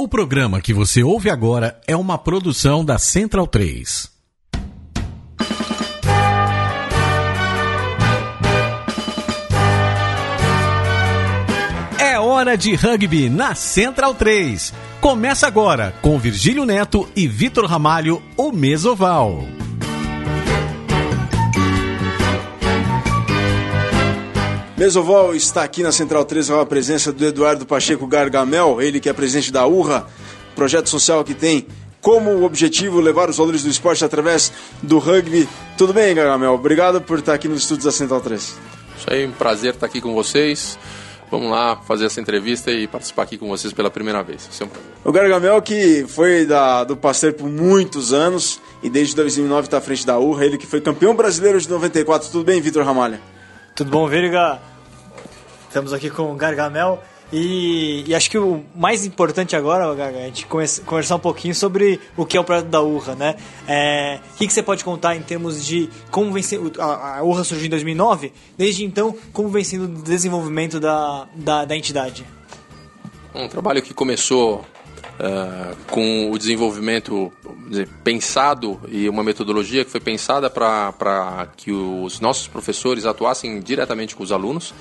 O 0.00 0.08
programa 0.08 0.62
que 0.62 0.72
você 0.72 1.02
ouve 1.02 1.28
agora 1.28 1.78
é 1.86 1.94
uma 1.94 2.16
produção 2.16 2.82
da 2.82 2.96
Central 2.96 3.46
3. 3.46 4.08
É 11.98 12.18
hora 12.18 12.56
de 12.56 12.74
rugby 12.74 13.28
na 13.28 13.54
Central 13.54 14.14
3. 14.14 14.72
Começa 15.02 15.46
agora 15.46 15.94
com 16.00 16.18
Virgílio 16.18 16.64
Neto 16.64 17.06
e 17.14 17.28
Vitor 17.28 17.66
Ramalho, 17.66 18.22
o 18.38 18.50
Mesoval. 18.50 19.59
Mesoval 24.80 25.34
está 25.34 25.62
aqui 25.62 25.82
na 25.82 25.92
Central 25.92 26.24
3 26.24 26.48
com 26.48 26.58
a 26.58 26.64
presença 26.64 27.12
do 27.12 27.22
Eduardo 27.22 27.66
Pacheco 27.66 28.06
Gargamel, 28.06 28.80
ele 28.80 28.98
que 28.98 29.10
é 29.10 29.12
presidente 29.12 29.52
da 29.52 29.66
URRA, 29.66 30.06
projeto 30.56 30.88
social 30.88 31.22
que 31.22 31.34
tem 31.34 31.66
como 32.00 32.42
objetivo 32.46 32.98
levar 32.98 33.28
os 33.28 33.36
valores 33.36 33.62
do 33.62 33.68
esporte 33.68 34.02
através 34.06 34.50
do 34.82 34.98
rugby. 34.98 35.46
Tudo 35.76 35.92
bem, 35.92 36.14
Gargamel? 36.14 36.54
Obrigado 36.54 36.98
por 36.98 37.18
estar 37.18 37.34
aqui 37.34 37.46
nos 37.46 37.60
estúdios 37.60 37.84
da 37.84 37.92
Central 37.92 38.22
3. 38.22 38.40
Isso 38.40 38.56
aí, 39.06 39.26
um 39.26 39.32
prazer 39.32 39.74
estar 39.74 39.84
aqui 39.84 40.00
com 40.00 40.14
vocês. 40.14 40.78
Vamos 41.30 41.50
lá 41.50 41.76
fazer 41.86 42.06
essa 42.06 42.18
entrevista 42.18 42.70
e 42.70 42.86
participar 42.86 43.24
aqui 43.24 43.36
com 43.36 43.48
vocês 43.48 43.74
pela 43.74 43.90
primeira 43.90 44.22
vez. 44.22 44.48
Ser 44.50 44.64
um. 44.64 44.68
O 45.04 45.12
Gargamel 45.12 45.60
que 45.60 46.06
foi 46.08 46.46
da, 46.46 46.84
do 46.84 46.96
Pasteur 46.96 47.34
por 47.34 47.50
muitos 47.50 48.14
anos 48.14 48.58
e 48.82 48.88
desde 48.88 49.14
2009 49.14 49.66
está 49.66 49.76
à 49.76 49.80
frente 49.82 50.06
da 50.06 50.18
URRA, 50.18 50.46
ele 50.46 50.56
que 50.56 50.66
foi 50.66 50.80
campeão 50.80 51.14
brasileiro 51.14 51.60
de 51.60 51.68
94. 51.68 52.30
Tudo 52.30 52.44
bem, 52.44 52.62
Vitor 52.62 52.82
Ramalha? 52.82 53.20
Tudo 53.74 53.90
bom, 53.90 54.08
Virga? 54.08 54.69
Estamos 55.70 55.92
aqui 55.92 56.10
com 56.10 56.32
o 56.32 56.34
Gargamel 56.34 57.00
e, 57.32 58.02
e, 58.08 58.12
acho 58.12 58.28
que 58.28 58.36
o 58.36 58.64
mais 58.74 59.06
importante 59.06 59.54
agora, 59.54 59.94
Garga, 59.94 60.18
é 60.18 60.22
a 60.24 60.26
gente 60.26 60.46
conversar 60.84 61.14
um 61.14 61.20
pouquinho 61.20 61.54
sobre 61.54 62.00
o 62.16 62.26
que 62.26 62.36
é 62.36 62.40
o 62.40 62.42
projeto 62.42 62.66
da 62.66 62.82
URRA, 62.82 63.14
né? 63.14 63.36
É, 63.68 64.18
o 64.34 64.36
que, 64.36 64.48
que, 64.48 64.52
você 64.52 64.64
pode 64.64 64.82
contar 64.82 65.14
em 65.14 65.22
termos 65.22 65.64
de 65.64 65.88
como 66.10 66.32
vem 66.32 66.42
sendo, 66.42 66.72
a, 66.82 67.18
a 67.18 67.22
URRA 67.22 67.44
surgiu 67.44 67.68
em 67.68 67.70
2009, 67.70 68.32
desde 68.58 68.84
então, 68.84 69.16
como 69.32 69.48
vem 69.48 69.62
sendo 69.62 69.84
o 69.84 70.02
desenvolvimento 70.02 70.80
da, 70.80 71.28
da, 71.36 71.64
da 71.64 71.76
entidade? 71.76 72.26
Um 73.32 73.46
trabalho 73.48 73.80
que 73.80 73.94
começou 73.94 74.66
Uh, 75.20 75.76
com 75.90 76.30
o 76.30 76.38
desenvolvimento 76.38 77.30
dizer, 77.68 77.86
pensado 78.02 78.80
e 78.88 79.06
uma 79.06 79.22
metodologia 79.22 79.84
que 79.84 79.90
foi 79.90 80.00
pensada 80.00 80.48
para 80.48 81.46
que 81.58 81.70
os 81.70 82.20
nossos 82.20 82.48
professores 82.48 83.04
atuassem 83.04 83.60
diretamente 83.60 84.16
com 84.16 84.22
os 84.22 84.32
alunos. 84.32 84.72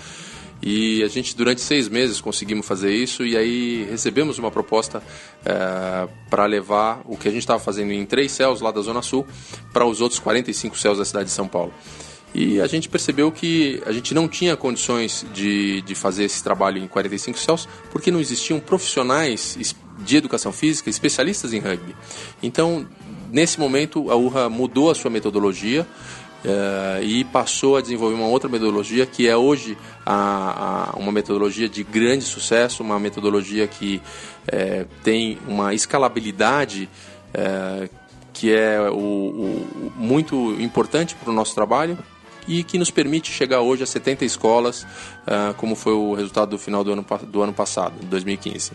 E 0.61 1.02
a 1.03 1.07
gente, 1.07 1.35
durante 1.35 1.61
seis 1.61 1.88
meses, 1.88 2.19
conseguimos 2.19 2.65
fazer 2.65 2.93
isso 2.93 3.25
e 3.25 3.38
aí 3.38 3.88
recebemos 3.89 4.38
uma 4.38 4.52
proposta 4.52 5.02
é, 5.45 6.07
para 6.29 6.45
levar 6.45 7.02
o 7.05 7.15
que 7.15 7.27
a 7.27 7.31
gente 7.31 7.41
estava 7.41 7.59
fazendo 7.59 7.93
em 7.93 8.05
três 8.05 8.31
céus 8.31 8.59
lá 8.59 8.71
da 8.71 8.81
Zona 8.81 9.02
Sul 9.02 9.25
para 9.71 9.85
os 9.85 10.02
outros 10.02 10.19
45 10.19 10.77
céus 10.77 10.97
da 10.97 11.05
cidade 11.05 11.25
de 11.25 11.31
São 11.31 11.47
Paulo. 11.47 11.73
E 12.33 12.61
a 12.61 12.67
gente 12.67 12.87
percebeu 12.87 13.31
que 13.31 13.81
a 13.85 13.91
gente 13.91 14.13
não 14.13 14.27
tinha 14.27 14.55
condições 14.55 15.25
de, 15.33 15.81
de 15.81 15.95
fazer 15.95 16.25
esse 16.25 16.43
trabalho 16.43 16.77
em 16.77 16.87
45 16.87 17.39
céus 17.39 17.67
porque 17.91 18.11
não 18.11 18.19
existiam 18.19 18.59
profissionais 18.59 19.75
de 19.99 20.17
educação 20.17 20.52
física 20.52 20.89
especialistas 20.89 21.53
em 21.53 21.59
rugby. 21.59 21.95
Então, 22.43 22.87
nesse 23.31 23.59
momento, 23.59 24.11
a 24.11 24.15
URRA 24.15 24.49
mudou 24.49 24.91
a 24.91 24.95
sua 24.95 25.09
metodologia 25.09 25.87
Uh, 26.39 27.03
e 27.03 27.25
passou 27.25 27.75
a 27.75 27.81
desenvolver 27.81 28.15
uma 28.15 28.27
outra 28.27 28.49
metodologia 28.49 29.05
que 29.05 29.27
é 29.27 29.35
hoje 29.35 29.77
a, 30.05 30.93
a, 30.93 30.97
uma 30.97 31.11
metodologia 31.11 31.67
de 31.67 31.83
grande 31.83 32.23
sucesso, 32.23 32.81
uma 32.81 32.97
metodologia 32.97 33.67
que 33.67 34.01
é, 34.47 34.85
tem 35.03 35.37
uma 35.45 35.73
escalabilidade 35.73 36.89
é, 37.33 37.89
que 38.31 38.53
é 38.53 38.79
o, 38.89 38.95
o, 38.95 39.91
muito 39.97 40.55
importante 40.61 41.13
para 41.13 41.29
o 41.29 41.33
nosso 41.33 41.53
trabalho 41.53 41.97
e 42.47 42.63
que 42.63 42.77
nos 42.77 42.89
permite 42.89 43.30
chegar 43.31 43.59
hoje 43.59 43.83
a 43.83 43.85
70 43.85 44.23
escolas, 44.23 44.83
uh, 44.83 45.53
como 45.58 45.75
foi 45.75 45.93
o 45.93 46.14
resultado 46.14 46.52
do 46.52 46.58
final 46.58 46.83
do 46.83 46.93
ano, 46.93 47.05
do 47.27 47.41
ano 47.41 47.53
passado, 47.53 47.93
2015. 48.05 48.71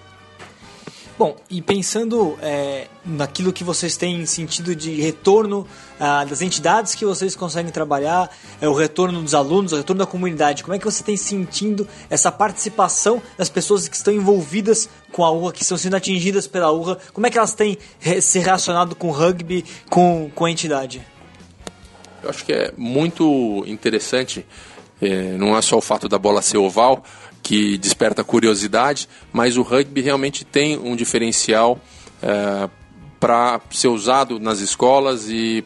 Bom, 1.17 1.37
e 1.49 1.63
pensando 1.63 2.37
é, 2.43 2.89
naquilo 3.05 3.53
que 3.53 3.63
vocês 3.63 3.97
têm 3.97 4.27
sentido 4.27 4.75
de 4.75 5.01
retorno 5.01 5.65
ah, 6.01 6.25
das 6.25 6.43
entidades 6.43 6.97
que 6.97 7.05
vocês 7.05 7.37
conseguem 7.37 7.71
trabalhar, 7.71 8.29
é, 8.61 8.69
o 8.69 8.73
retorno 8.75 9.23
dos 9.23 9.33
alunos, 9.33 9.73
o 9.73 9.77
retorno 9.77 10.01
da 10.01 10.11
comunidade, 10.11 10.65
como 10.65 10.75
é 10.75 10.79
que 10.79 10.85
você 10.85 11.05
tem 11.05 11.17
sentindo 11.17 11.87
essa 12.11 12.33
participação 12.33 13.23
das 13.39 13.49
pessoas 13.49 13.87
que 13.87 13.95
estão 13.95 14.13
envolvidas 14.13 14.89
com 15.13 15.25
a 15.25 15.31
URA, 15.31 15.53
que 15.53 15.63
estão 15.63 15.79
sendo 15.79 15.95
atingidas 15.95 16.49
pela 16.49 16.73
URA, 16.73 16.99
como 17.13 17.29
é 17.29 17.31
que 17.31 17.39
elas 17.39 17.55
têm 17.55 17.79
se 18.21 18.41
relacionado 18.41 18.97
com 18.97 19.07
o 19.07 19.13
rugby, 19.13 19.65
com, 19.89 20.29
com 20.35 20.47
a 20.47 20.51
entidade? 20.51 21.01
Eu 22.25 22.31
acho 22.31 22.45
que 22.45 22.53
é 22.53 22.73
muito 22.77 23.63
interessante, 23.69 24.45
é, 25.01 25.37
não 25.37 25.57
é 25.57 25.63
só 25.63 25.77
o 25.77 25.81
fato 25.81 26.09
da 26.09 26.19
bola 26.19 26.43
ser 26.43 26.59
oval, 26.59 27.05
que 27.44 27.77
desperta 27.77 28.25
curiosidade, 28.25 29.06
mas 29.31 29.59
o 29.59 29.62
rugby 29.62 30.00
realmente 30.00 30.47
tem 30.47 30.78
um 30.78 30.97
diferencial 30.97 31.78
é, 32.22 32.71
para 33.21 33.60
ser 33.71 33.88
usado 33.88 34.41
nas 34.41 34.60
escolas 34.60 35.28
e 35.28 35.62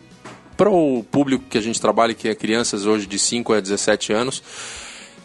para 0.56 0.69
o 0.69 1.05
público 1.05 1.44
que 1.49 1.56
a 1.56 1.61
gente 1.61 1.81
trabalha, 1.81 2.15
que 2.15 2.28
é 2.28 2.34
crianças 2.34 2.84
hoje 2.84 3.06
de 3.06 3.17
5 3.17 3.55
a 3.55 3.61
17 3.61 4.12
anos. 4.12 4.43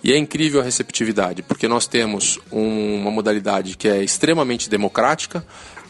E 0.03 0.13
é 0.13 0.17
incrível 0.17 0.61
a 0.61 0.63
receptividade, 0.63 1.41
porque 1.41 1.67
nós 1.67 1.87
temos 1.87 2.39
um, 2.51 2.97
uma 2.97 3.09
modalidade 3.09 3.75
que 3.75 3.87
é 3.87 4.03
extremamente 4.03 4.69
democrática, 4.69 5.43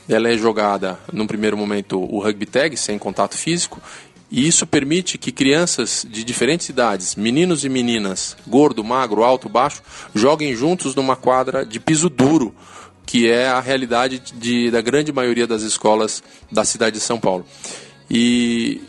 ela 0.07 0.29
é 0.29 0.38
jogada, 0.38 0.97
num 1.12 1.28
primeiro 1.28 1.57
momento, 1.57 2.00
o 2.00 2.19
rugby 2.19 2.46
tag, 2.46 2.78
sem 2.78 2.97
contato 2.97 3.35
físico, 3.38 3.81
e 4.34 4.48
isso 4.48 4.66
permite 4.66 5.16
que 5.20 5.32
crianças 5.32 6.08
de 6.10 6.24
diferentes 6.24 6.68
idades, 6.68 7.16
meninos 7.16 7.64
e 7.64 7.70
meninas, 7.70 8.36
gordo, 8.48 8.84
magro, 8.84 9.24
alto, 9.24 9.48
baixo, 9.48 9.84
joguem 10.16 10.56
juntos 10.56 10.96
numa 10.96 11.16
quadra 11.16 11.64
de 11.64 11.80
piso 11.80 12.10
duro, 12.10 12.52
que 13.06 13.30
é 13.30 13.46
a 13.46 13.60
realidade 13.60 14.20
de, 14.34 14.72
da 14.72 14.82
grande 14.82 15.14
maioria 15.14 15.46
das 15.46 15.62
escolas 15.62 16.24
da 16.52 16.66
cidade 16.66 16.98
de 16.98 17.04
São 17.04 17.20
Paulo. 17.20 17.46
E, 18.10 18.82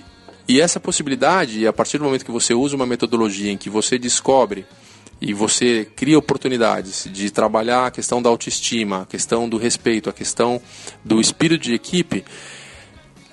e 0.49 0.63
essa 0.63 0.81
possibilidade, 0.81 1.67
a 1.67 1.75
partir 1.75 1.99
do 1.99 2.05
momento 2.05 2.25
que 2.25 2.33
você 2.33 2.55
usa 2.55 2.75
uma 2.75 2.87
metodologia 2.87 3.53
em 3.53 3.59
que 3.59 3.69
você 3.69 3.99
descobre 3.99 4.65
e 5.21 5.35
você 5.35 5.87
cria 5.95 6.19
oportunidades 6.19 7.07
de 7.13 7.31
trabalhar 7.31 7.89
a 7.89 7.91
questão 7.91 8.23
da 8.23 8.31
autoestima, 8.31 9.03
a 9.03 9.07
questão 9.07 9.47
do 9.47 9.59
respeito, 9.59 10.09
a 10.09 10.13
questão 10.15 10.59
do 11.05 11.21
espírito 11.21 11.65
de 11.65 11.75
equipe, 11.75 12.25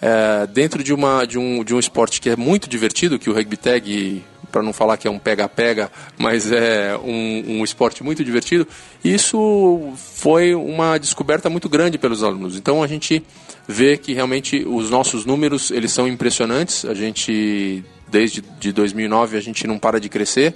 é, 0.02 0.48
dentro 0.48 0.84
de, 0.84 0.94
uma, 0.94 1.26
de, 1.26 1.38
um, 1.38 1.64
de 1.64 1.76
um 1.76 1.80
esporte 1.80 2.20
que 2.20 2.30
é 2.30 2.36
muito 2.36 2.68
divertido, 2.68 3.20
que 3.20 3.30
o 3.30 3.34
rugby 3.34 3.56
tag, 3.56 4.24
para 4.52 4.64
não 4.64 4.74
falar 4.74 4.98
que 4.98 5.08
é 5.08 5.12
um 5.12 5.20
pega-pega, 5.20 5.92
mas 6.18 6.52
é 6.52 6.98
um, 6.98 7.60
um 7.60 7.64
esporte 7.64 8.04
muito 8.04 8.24
divertido, 8.24 8.68
isso 9.04 9.94
foi 9.96 10.56
uma 10.56 10.98
descoberta 10.98 11.50
muito 11.50 11.70
grande 11.70 12.00
pelos 12.00 12.24
alunos. 12.24 12.58
Então 12.58 12.82
a 12.82 12.88
gente 12.88 13.24
vê 13.68 13.96
que 13.96 14.14
realmente 14.14 14.66
os 14.68 14.90
nossos 14.90 15.24
números 15.24 15.70
eles 15.70 15.92
são 15.92 16.08
impressionantes. 16.08 16.84
A 16.84 16.94
gente 16.94 17.84
desde 18.08 18.42
de 18.42 18.74
2009 18.74 19.38
a 19.38 19.42
gente 19.42 19.66
não 19.68 19.80
para 19.80 20.00
de 20.00 20.10
crescer. 20.10 20.56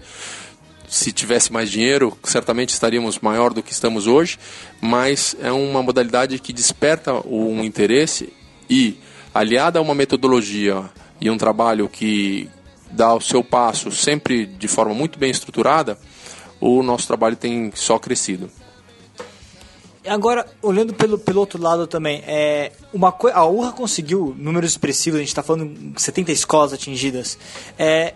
Se 0.88 1.12
tivesse 1.12 1.52
mais 1.52 1.72
dinheiro, 1.72 2.16
certamente 2.24 2.70
estaríamos 2.70 3.20
maior 3.20 3.54
do 3.54 3.64
que 3.64 3.72
estamos 3.72 4.06
hoje, 4.06 4.38
mas 4.80 5.36
é 5.42 5.52
uma 5.52 5.82
modalidade 5.82 6.38
que 6.38 6.54
desperta 6.54 7.14
um 7.28 7.64
interesse 7.64 8.32
e 8.70 8.98
aliada 9.36 9.80
a 9.80 9.82
uma 9.82 9.94
metodologia 9.94 10.90
e 11.20 11.30
um 11.30 11.38
trabalho 11.38 11.90
que 11.90 12.50
dá 12.90 13.14
o 13.14 13.20
seu 13.20 13.44
passo 13.44 13.92
sempre 13.92 14.46
de 14.46 14.68
forma 14.70 14.94
muito 14.94 15.20
bem 15.20 15.30
estruturada, 15.30 16.00
o 16.62 16.82
nosso 16.82 17.06
trabalho 17.06 17.36
tem 17.36 17.70
só 17.76 18.00
crescido. 18.00 18.50
Agora, 20.08 20.46
olhando 20.62 20.94
pelo, 20.94 21.18
pelo 21.18 21.40
outro 21.40 21.62
lado 21.62 21.86
também, 21.86 22.24
é, 22.28 22.72
uma 22.94 23.14
a 23.34 23.46
URRA 23.46 23.72
conseguiu 23.74 24.36
números 24.38 24.72
expressivos, 24.72 25.18
a 25.18 25.20
gente 25.20 25.30
está 25.30 25.44
falando 25.44 25.94
de 25.94 26.02
70 26.02 26.32
escolas 26.32 26.72
atingidas. 26.72 27.38
É, 27.78 28.14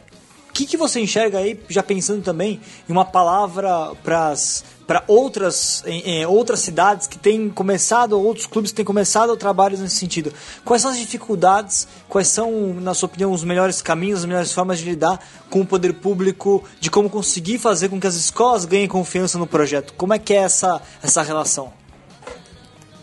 o 0.49 0.51
que, 0.51 0.65
que 0.65 0.75
você 0.75 0.99
enxerga 0.99 1.37
aí, 1.37 1.57
já 1.69 1.83
pensando 1.83 2.23
também 2.23 2.59
em 2.87 2.91
uma 2.91 3.05
palavra 3.05 3.93
para 4.03 5.03
outras, 5.07 5.83
em, 5.85 6.01
em, 6.01 6.25
outras 6.25 6.59
cidades 6.59 7.05
que 7.07 7.19
têm 7.19 7.49
começado, 7.49 8.19
outros 8.19 8.47
clubes 8.47 8.71
que 8.71 8.77
têm 8.77 8.85
começado 8.85 9.37
trabalhos 9.37 9.79
nesse 9.79 9.95
sentido. 9.95 10.33
Quais 10.65 10.81
são 10.81 10.91
as 10.91 10.97
dificuldades? 10.97 11.87
Quais 12.09 12.27
são, 12.27 12.73
na 12.73 12.95
sua 12.95 13.05
opinião, 13.05 13.31
os 13.31 13.43
melhores 13.43 13.81
caminhos, 13.81 14.19
as 14.19 14.25
melhores 14.25 14.51
formas 14.51 14.79
de 14.79 14.85
lidar 14.85 15.23
com 15.49 15.61
o 15.61 15.65
poder 15.65 15.93
público, 15.93 16.63
de 16.79 16.89
como 16.89 17.09
conseguir 17.09 17.59
fazer 17.59 17.87
com 17.87 17.99
que 17.99 18.07
as 18.07 18.15
escolas 18.15 18.65
ganhem 18.65 18.87
confiança 18.87 19.37
no 19.37 19.45
projeto? 19.45 19.93
Como 19.93 20.13
é 20.13 20.19
que 20.19 20.33
é 20.33 20.37
essa, 20.37 20.81
essa 21.01 21.21
relação? 21.21 21.71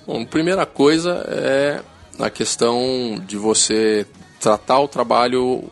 Bom, 0.04 0.25
primeira 0.26 0.66
coisa 0.66 1.25
é 1.28 1.81
a 2.19 2.28
questão 2.28 3.22
de 3.25 3.37
você 3.37 4.04
tratar 4.40 4.81
o 4.81 4.88
trabalho 4.88 5.70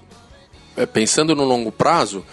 pensando 0.92 1.34
no 1.34 1.44
longo 1.44 1.70
prazo, 1.70 2.24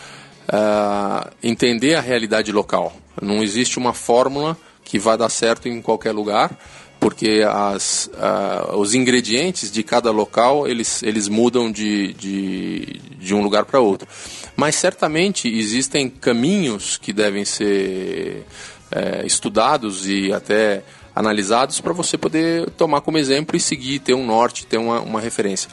uh, 0.47 1.29
entender 1.43 1.95
a 1.95 2.01
realidade 2.01 2.51
local. 2.51 2.93
Não 3.21 3.43
existe 3.43 3.77
uma 3.77 3.93
fórmula 3.93 4.57
que 4.83 4.99
vai 4.99 5.17
dar 5.17 5.29
certo 5.29 5.67
em 5.67 5.81
qualquer 5.81 6.11
lugar. 6.11 6.57
porque 6.99 7.43
as, 7.43 8.11
uh, 8.13 8.77
os 8.77 8.93
ingredientes 8.93 9.71
de 9.71 9.81
cada 9.81 10.11
local 10.11 10.67
eles, 10.67 11.01
eles 11.01 11.27
mudam 11.27 11.71
de, 11.71 12.13
de, 12.13 13.01
de 13.17 13.33
um 13.33 13.41
lugar 13.41 13.65
para 13.65 13.79
outro. 13.79 14.07
Mas 14.55 14.75
certamente 14.75 15.49
existem 15.49 16.07
caminhos 16.07 16.97
que 16.97 17.11
devem 17.11 17.43
ser 17.43 18.45
é, 18.91 19.25
estudados 19.25 20.07
e 20.07 20.31
até 20.31 20.83
analisados 21.15 21.81
para 21.81 21.93
você 21.93 22.17
poder 22.17 22.69
tomar 22.71 23.01
como 23.01 23.17
exemplo 23.17 23.55
e 23.55 23.59
seguir, 23.59 23.99
ter 23.99 24.13
um 24.13 24.25
norte, 24.25 24.67
ter 24.67 24.77
uma, 24.77 25.01
uma 25.01 25.19
referência. 25.19 25.69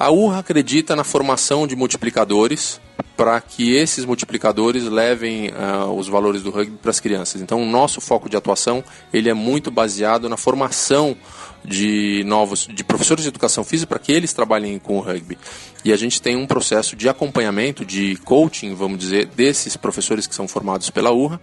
A 0.00 0.12
URRA 0.12 0.38
acredita 0.38 0.94
na 0.94 1.02
formação 1.02 1.66
de 1.66 1.74
multiplicadores 1.74 2.80
para 3.16 3.40
que 3.40 3.74
esses 3.74 4.04
multiplicadores 4.04 4.84
levem 4.84 5.48
uh, 5.48 5.92
os 5.92 6.06
valores 6.06 6.40
do 6.40 6.50
rugby 6.50 6.76
para 6.80 6.92
as 6.92 7.00
crianças. 7.00 7.42
Então, 7.42 7.60
o 7.60 7.66
nosso 7.66 8.00
foco 8.00 8.28
de 8.28 8.36
atuação 8.36 8.84
ele 9.12 9.28
é 9.28 9.34
muito 9.34 9.72
baseado 9.72 10.28
na 10.28 10.36
formação 10.36 11.16
de 11.64 12.22
novos 12.26 12.68
de 12.72 12.84
professores 12.84 13.24
de 13.24 13.28
educação 13.28 13.64
física 13.64 13.88
para 13.88 13.98
que 13.98 14.12
eles 14.12 14.32
trabalhem 14.32 14.78
com 14.78 14.98
o 14.98 15.00
rugby. 15.00 15.36
E 15.84 15.92
a 15.92 15.96
gente 15.96 16.22
tem 16.22 16.36
um 16.36 16.46
processo 16.46 16.94
de 16.94 17.08
acompanhamento, 17.08 17.84
de 17.84 18.14
coaching, 18.24 18.76
vamos 18.76 19.00
dizer, 19.00 19.26
desses 19.26 19.76
professores 19.76 20.28
que 20.28 20.34
são 20.34 20.46
formados 20.46 20.90
pela 20.90 21.10
URRA 21.10 21.40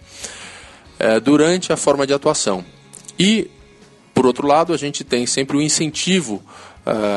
uh, 0.98 1.20
durante 1.20 1.74
a 1.74 1.76
forma 1.76 2.06
de 2.06 2.14
atuação. 2.14 2.64
E, 3.18 3.50
por 4.14 4.24
outro 4.24 4.46
lado, 4.46 4.72
a 4.72 4.78
gente 4.78 5.04
tem 5.04 5.26
sempre 5.26 5.58
o 5.58 5.60
incentivo 5.60 6.42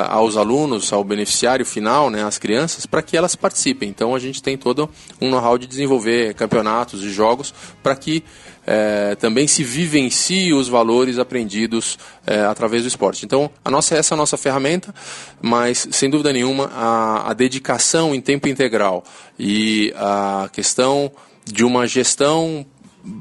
aos 0.09 0.35
alunos, 0.35 0.91
ao 0.91 1.03
beneficiário 1.03 1.65
final, 1.65 2.09
né, 2.09 2.23
às 2.23 2.39
crianças, 2.39 2.87
para 2.87 3.03
que 3.03 3.15
elas 3.15 3.35
participem. 3.35 3.89
Então 3.89 4.15
a 4.15 4.19
gente 4.19 4.41
tem 4.41 4.57
todo 4.57 4.89
um 5.21 5.29
know-how 5.29 5.57
de 5.57 5.67
desenvolver 5.67 6.33
campeonatos 6.33 7.03
e 7.03 7.11
jogos 7.11 7.53
para 7.83 7.95
que 7.95 8.23
uh, 8.63 9.15
também 9.17 9.47
se 9.47 9.63
vivencie 9.63 10.53
os 10.53 10.67
valores 10.67 11.19
aprendidos 11.19 11.95
uh, 12.25 12.49
através 12.49 12.81
do 12.81 12.87
esporte. 12.87 13.25
Então 13.25 13.51
a 13.63 13.69
nossa, 13.69 13.95
essa 13.95 14.13
é 14.13 14.15
a 14.15 14.17
nossa 14.17 14.37
ferramenta, 14.37 14.93
mas 15.39 15.87
sem 15.91 16.09
dúvida 16.09 16.33
nenhuma 16.33 16.71
a, 16.73 17.29
a 17.29 17.33
dedicação 17.33 18.15
em 18.15 18.21
tempo 18.21 18.47
integral 18.47 19.03
e 19.37 19.93
a 19.95 20.49
questão 20.51 21.11
de 21.45 21.63
uma 21.63 21.85
gestão 21.85 22.65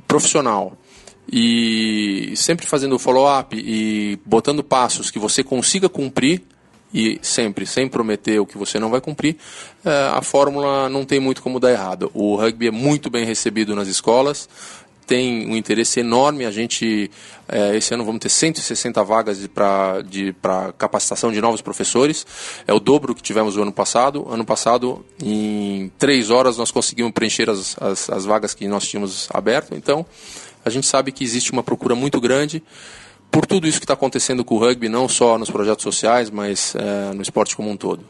profissional 0.07 0.78
e 1.31 2.33
sempre 2.37 2.67
fazendo 2.67 2.99
follow-up 2.99 3.57
e 3.57 4.19
botando 4.25 4.65
passos 4.65 5.11
que 5.11 5.19
você 5.19 5.45
consiga 5.45 5.89
cumprir 5.89 6.43
e 6.93 7.19
sempre, 7.21 7.67
sem 7.67 7.87
prometer 7.87 8.41
o 8.41 8.47
que 8.47 8.57
você 8.57 8.79
não 8.79 8.89
vai 8.89 9.01
cumprir, 9.01 9.37
é, 9.85 10.11
a 10.13 10.23
fórmula 10.23 10.89
não 10.89 11.05
tem 11.05 11.21
muito 11.21 11.43
como 11.43 11.61
dar 11.61 11.71
errado. 11.71 12.11
O 12.15 12.35
rugby 12.37 12.69
é 12.69 12.71
muito 12.71 13.11
bem 13.11 13.27
recebido 13.27 13.77
nas 13.77 13.89
escolas, 13.89 14.49
tem 15.09 15.51
um 15.51 15.57
interesse 15.57 16.01
enorme. 16.01 16.45
A 16.45 16.51
gente, 16.51 17.11
é, 17.49 17.75
esse 17.75 17.93
ano, 17.95 18.05
vamos 18.05 18.21
ter 18.21 18.29
160 18.29 19.03
vagas 19.03 19.45
para 19.49 20.73
capacitação 20.77 21.33
de 21.33 21.41
novos 21.41 21.63
professores. 21.63 22.27
É 22.67 22.75
o 22.75 22.79
dobro 22.79 23.15
que 23.15 23.23
tivemos 23.23 23.57
o 23.57 23.63
ano 23.63 23.73
passado. 23.73 24.27
Ano 24.31 24.45
passado, 24.45 25.05
em 25.21 25.91
três 25.99 26.29
horas, 26.29 26.59
nós 26.59 26.71
conseguimos 26.71 27.13
preencher 27.13 27.49
as, 27.49 27.75
as, 27.81 28.11
as 28.11 28.25
vagas 28.27 28.53
que 28.53 28.69
nós 28.69 28.87
tínhamos 28.87 29.29
aberto. 29.33 29.75
Então, 29.75 30.05
a 30.69 30.71
gente 30.71 30.87
sabe 30.87 31.11
que 31.11 31.25
existe 31.25 31.51
uma 31.53 31.63
procura 31.63 31.95
muito 31.95 32.21
grande 32.21 32.63
por 33.31 33.47
tudo 33.47 33.67
isso 33.67 33.79
que 33.79 33.85
está 33.85 33.95
acontecendo 33.95 34.45
com 34.45 34.55
o 34.55 34.59
rugby, 34.59 34.89
não 34.89 35.09
só 35.09 35.37
nos 35.39 35.51
projetos 35.51 35.83
sociais, 35.83 36.31
mas 36.31 36.75
é, 36.77 37.15
no 37.15 37.23
esporte 37.23 37.57
como 37.57 37.71
um 37.71 37.77
todo. 37.77 38.05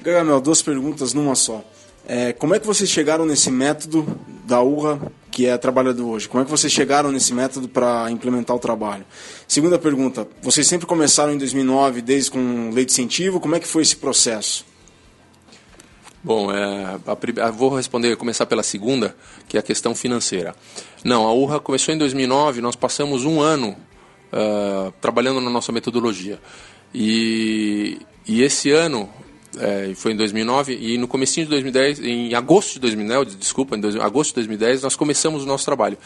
Gagamel, 0.00 0.40
duas 0.40 0.60
perguntas 0.60 1.14
numa 1.14 1.34
só. 1.34 1.64
É, 2.06 2.34
como 2.34 2.54
é 2.54 2.58
que 2.58 2.66
vocês 2.66 2.90
chegaram 2.90 3.24
nesse 3.24 3.50
método 3.50 4.06
da 4.44 4.60
URRA, 4.62 5.00
que 5.30 5.46
é 5.46 5.56
trabalhador 5.56 6.04
hoje? 6.04 6.28
Como 6.28 6.42
é 6.42 6.44
que 6.44 6.50
vocês 6.50 6.70
chegaram 6.70 7.10
nesse 7.10 7.32
método 7.32 7.66
para 7.66 8.10
implementar 8.10 8.54
o 8.54 8.58
trabalho? 8.58 9.06
Segunda 9.48 9.78
pergunta, 9.78 10.28
vocês 10.42 10.66
sempre 10.66 10.86
começaram 10.86 11.32
em 11.32 11.38
2009, 11.38 12.02
desde 12.02 12.30
com 12.30 12.70
lei 12.74 12.84
de 12.84 12.92
incentivo, 12.92 13.40
como 13.40 13.54
é 13.54 13.60
que 13.60 13.66
foi 13.66 13.82
esse 13.82 13.96
processo? 13.96 14.66
Bom, 16.24 16.50
é, 16.50 16.98
a, 17.06 17.46
a, 17.46 17.50
vou 17.50 17.76
responder, 17.76 18.16
começar 18.16 18.46
pela 18.46 18.62
segunda, 18.62 19.14
que 19.46 19.58
é 19.58 19.60
a 19.60 19.62
questão 19.62 19.94
financeira. 19.94 20.56
Não, 21.04 21.26
a 21.26 21.34
URRA 21.34 21.60
começou 21.60 21.94
em 21.94 21.98
2009, 21.98 22.62
nós 22.62 22.74
passamos 22.74 23.26
um 23.26 23.42
ano 23.42 23.76
uh, 24.32 24.90
trabalhando 25.02 25.38
na 25.38 25.50
nossa 25.50 25.70
metodologia. 25.70 26.40
E, 26.94 27.98
e 28.26 28.42
esse 28.42 28.70
ano, 28.70 29.06
é, 29.58 29.92
foi 29.94 30.12
em 30.12 30.16
2009, 30.16 30.74
e 30.80 30.96
no 30.96 31.06
comecinho 31.06 31.44
de 31.44 31.50
2010, 31.50 32.00
em 32.00 32.34
agosto 32.34 32.74
de 32.74 32.80
2010, 32.80 33.36
desculpa, 33.36 33.76
em 33.76 33.80
dois, 33.80 33.94
agosto 33.96 34.30
de 34.30 34.36
2010, 34.36 34.82
nós 34.82 34.96
começamos 34.96 35.42
o 35.42 35.46
nosso 35.46 35.66
trabalho. 35.66 35.98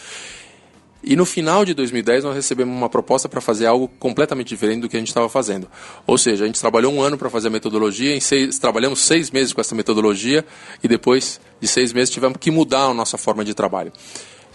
E 1.03 1.15
no 1.15 1.25
final 1.25 1.65
de 1.65 1.75
2010 1.75 2.25
nós 2.25 2.35
recebemos 2.35 2.77
uma 2.77 2.89
proposta 2.89 3.29
para 3.29 3.41
fazer 3.41 3.67
algo 3.67 3.89
completamente 3.99 4.49
diferente 4.49 4.81
do 4.81 4.89
que 4.89 4.97
a 4.97 4.99
gente 4.99 5.09
estava 5.09 5.29
fazendo. 5.29 5.69
Ou 6.07 6.19
seja, 6.19 6.45
a 6.45 6.47
gente 6.47 6.61
trabalhou 6.61 6.93
um 6.93 7.01
ano 7.01 7.17
para 7.17 7.31
fazer 7.31 7.49
a 7.49 7.51
metodologia, 7.51 8.21
seis, 8.21 8.59
trabalhamos 8.59 9.01
seis 9.01 9.31
meses 9.31 9.53
com 9.53 9.61
essa 9.61 9.75
metodologia 9.75 10.45
e 10.83 10.89
depois 10.89 11.41
de 11.61 11.69
seis 11.69 11.93
meses 11.93 12.11
tivemos 12.11 12.39
que 12.39 12.51
mudar 12.51 12.87
a 12.87 12.95
nossa 12.95 13.17
forma 13.17 13.45
de 13.45 13.55
trabalho. 13.55 13.93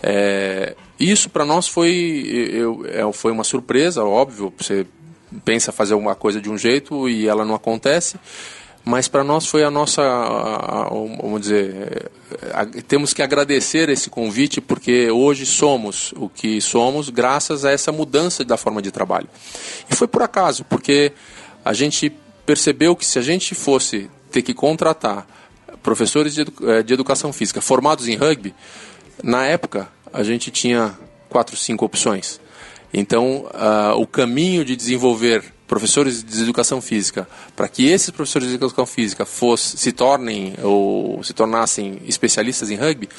É, 0.02 0.76
isso 1.00 1.30
para 1.30 1.46
nós 1.46 1.68
foi, 1.68 2.26
eu, 2.52 2.86
é, 2.88 3.14
foi 3.14 3.32
uma 3.32 3.46
surpresa, 3.46 4.04
óbvio. 4.04 4.54
Você 4.58 4.86
pensa 5.46 5.72
fazer 5.72 5.94
uma 5.94 6.14
coisa 6.14 6.42
de 6.42 6.50
um 6.50 6.58
jeito 6.58 7.08
e 7.08 7.28
ela 7.28 7.46
não 7.46 7.56
acontece 7.56 8.18
mas 8.86 9.08
para 9.08 9.24
nós 9.24 9.46
foi 9.46 9.64
a 9.64 9.72
nossa, 9.72 10.02
a, 10.02 10.88
a, 10.88 10.90
vamos 10.90 11.42
dizer, 11.42 12.12
a, 12.54 12.66
temos 12.66 13.14
que 13.14 13.22
agradecer 13.22 13.88
esse 13.90 14.10
convite 14.10 14.60
porque 14.60 15.10
hoje 15.10 15.46
somos 15.46 16.14
o 16.18 16.28
que 16.28 16.60
somos 16.60 17.10
graças 17.10 17.64
a 17.64 17.72
essa 17.72 17.92
mudança 17.92 18.44
da 18.44 18.58
forma 18.58 18.82
de 18.82 18.92
trabalho. 18.92 19.30
E 19.90 19.96
foi 19.96 20.08
por 20.08 20.22
acaso, 20.22 20.66
porque 20.66 21.14
a 21.64 21.72
gente 21.72 22.12
percebeu 22.46 22.96
que 22.96 23.06
se 23.06 23.18
a 23.18 23.22
gente 23.22 23.56
fosse 23.56 24.10
ter 24.32 24.42
que 24.42 24.54
contratar 24.54 25.26
professores 25.82 26.34
de, 26.34 26.42
edu 26.42 26.54
eh, 26.64 26.84
de 26.84 26.94
educação 26.94 27.32
física 27.32 27.62
formados 27.62 28.08
em 28.08 28.16
rugby, 28.16 28.54
na 29.24 29.46
época 29.46 29.88
a 30.12 30.24
gente 30.24 30.52
tinha 30.52 30.98
quatro, 31.30 31.56
cinco 31.56 31.86
opções. 31.86 32.40
Então, 32.94 33.46
uh, 33.48 34.00
o 34.00 34.06
caminho 34.06 34.64
de 34.64 34.76
desenvolver 34.76 35.44
professores 35.68 36.24
de 36.24 36.42
educação 36.42 36.82
física, 36.82 37.28
para 37.56 37.68
que 37.68 37.88
esses 37.88 38.10
professores 38.10 38.50
de 38.50 38.56
educação 38.56 38.86
física 38.86 39.26
fosse, 39.26 39.78
se 39.78 39.92
tornem 39.92 40.56
ou 40.62 41.24
se 41.24 41.34
tornassem 41.34 42.02
especialistas 42.06 42.70
em 42.70 42.76
rugby, 42.76 43.10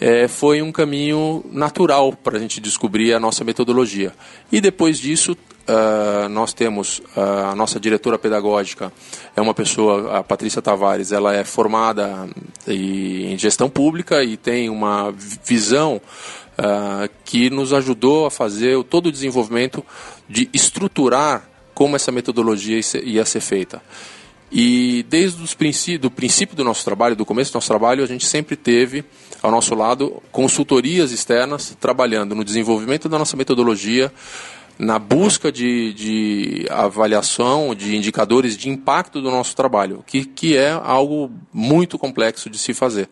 é, 0.00 0.26
foi 0.26 0.60
um 0.60 0.72
caminho 0.72 1.44
natural 1.50 2.12
para 2.12 2.36
a 2.36 2.40
gente 2.40 2.60
descobrir 2.60 3.14
a 3.14 3.20
nossa 3.20 3.44
metodologia. 3.44 4.12
E 4.50 4.60
depois 4.60 4.98
disso, 4.98 5.32
uh, 5.32 6.28
nós 6.28 6.52
temos 6.52 6.98
uh, 7.16 7.50
a 7.50 7.54
nossa 7.54 7.78
diretora 7.78 8.18
pedagógica, 8.18 8.92
é 9.36 9.40
uma 9.40 9.54
pessoa, 9.54 10.18
a 10.18 10.24
Patrícia 10.24 10.60
Tavares, 10.60 11.12
ela 11.12 11.34
é 11.34 11.44
formada 11.44 12.28
em 12.66 13.38
gestão 13.38 13.70
pública 13.70 14.24
e 14.24 14.36
tem 14.36 14.68
uma 14.68 15.12
visão 15.44 16.00
uh, 16.58 17.08
que 17.24 17.48
nos 17.48 17.72
ajudou 17.72 18.26
a 18.26 18.30
fazer 18.30 18.82
todo 18.84 19.06
o 19.06 19.12
desenvolvimento 19.12 19.84
de 20.28 20.48
estruturar 20.52 21.51
como 21.74 21.96
essa 21.96 22.12
metodologia 22.12 22.80
ia 23.02 23.24
ser 23.24 23.40
feita. 23.40 23.82
E 24.54 25.04
desde 25.08 25.42
os 25.42 25.54
princípio, 25.54 26.00
do 26.00 26.10
princípio 26.10 26.54
do 26.54 26.62
nosso 26.62 26.84
trabalho, 26.84 27.16
do 27.16 27.24
começo 27.24 27.50
do 27.50 27.54
nosso 27.54 27.68
trabalho, 27.68 28.04
a 28.04 28.06
gente 28.06 28.26
sempre 28.26 28.54
teve 28.54 29.02
ao 29.42 29.50
nosso 29.50 29.74
lado 29.74 30.22
consultorias 30.30 31.10
externas 31.10 31.74
trabalhando 31.80 32.34
no 32.34 32.44
desenvolvimento 32.44 33.08
da 33.08 33.18
nossa 33.18 33.34
metodologia, 33.34 34.12
na 34.78 34.98
busca 34.98 35.50
de, 35.50 35.94
de 35.94 36.66
avaliação 36.68 37.74
de 37.74 37.96
indicadores 37.96 38.54
de 38.54 38.68
impacto 38.68 39.22
do 39.22 39.30
nosso 39.30 39.56
trabalho, 39.56 40.04
que, 40.06 40.26
que 40.26 40.54
é 40.54 40.70
algo 40.70 41.30
muito 41.50 41.98
complexo 41.98 42.50
de 42.50 42.58
se 42.58 42.74
fazer. 42.74 43.08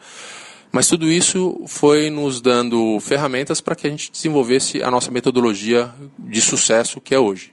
Mas 0.71 0.87
tudo 0.87 1.11
isso 1.11 1.63
foi 1.67 2.11
nos 2.11 2.41
dando 2.41 3.01
ferramentas 3.01 3.61
para 3.61 3.75
que 3.75 3.87
a 3.87 3.91
gente 3.91 4.13
desenvolvesse 4.13 4.83
a 4.83 4.91
nossa 4.91 5.11
metodologia 5.11 5.91
de 6.19 6.41
sucesso 6.41 7.01
que 7.01 7.15
é 7.15 7.19
hoje. 7.19 7.53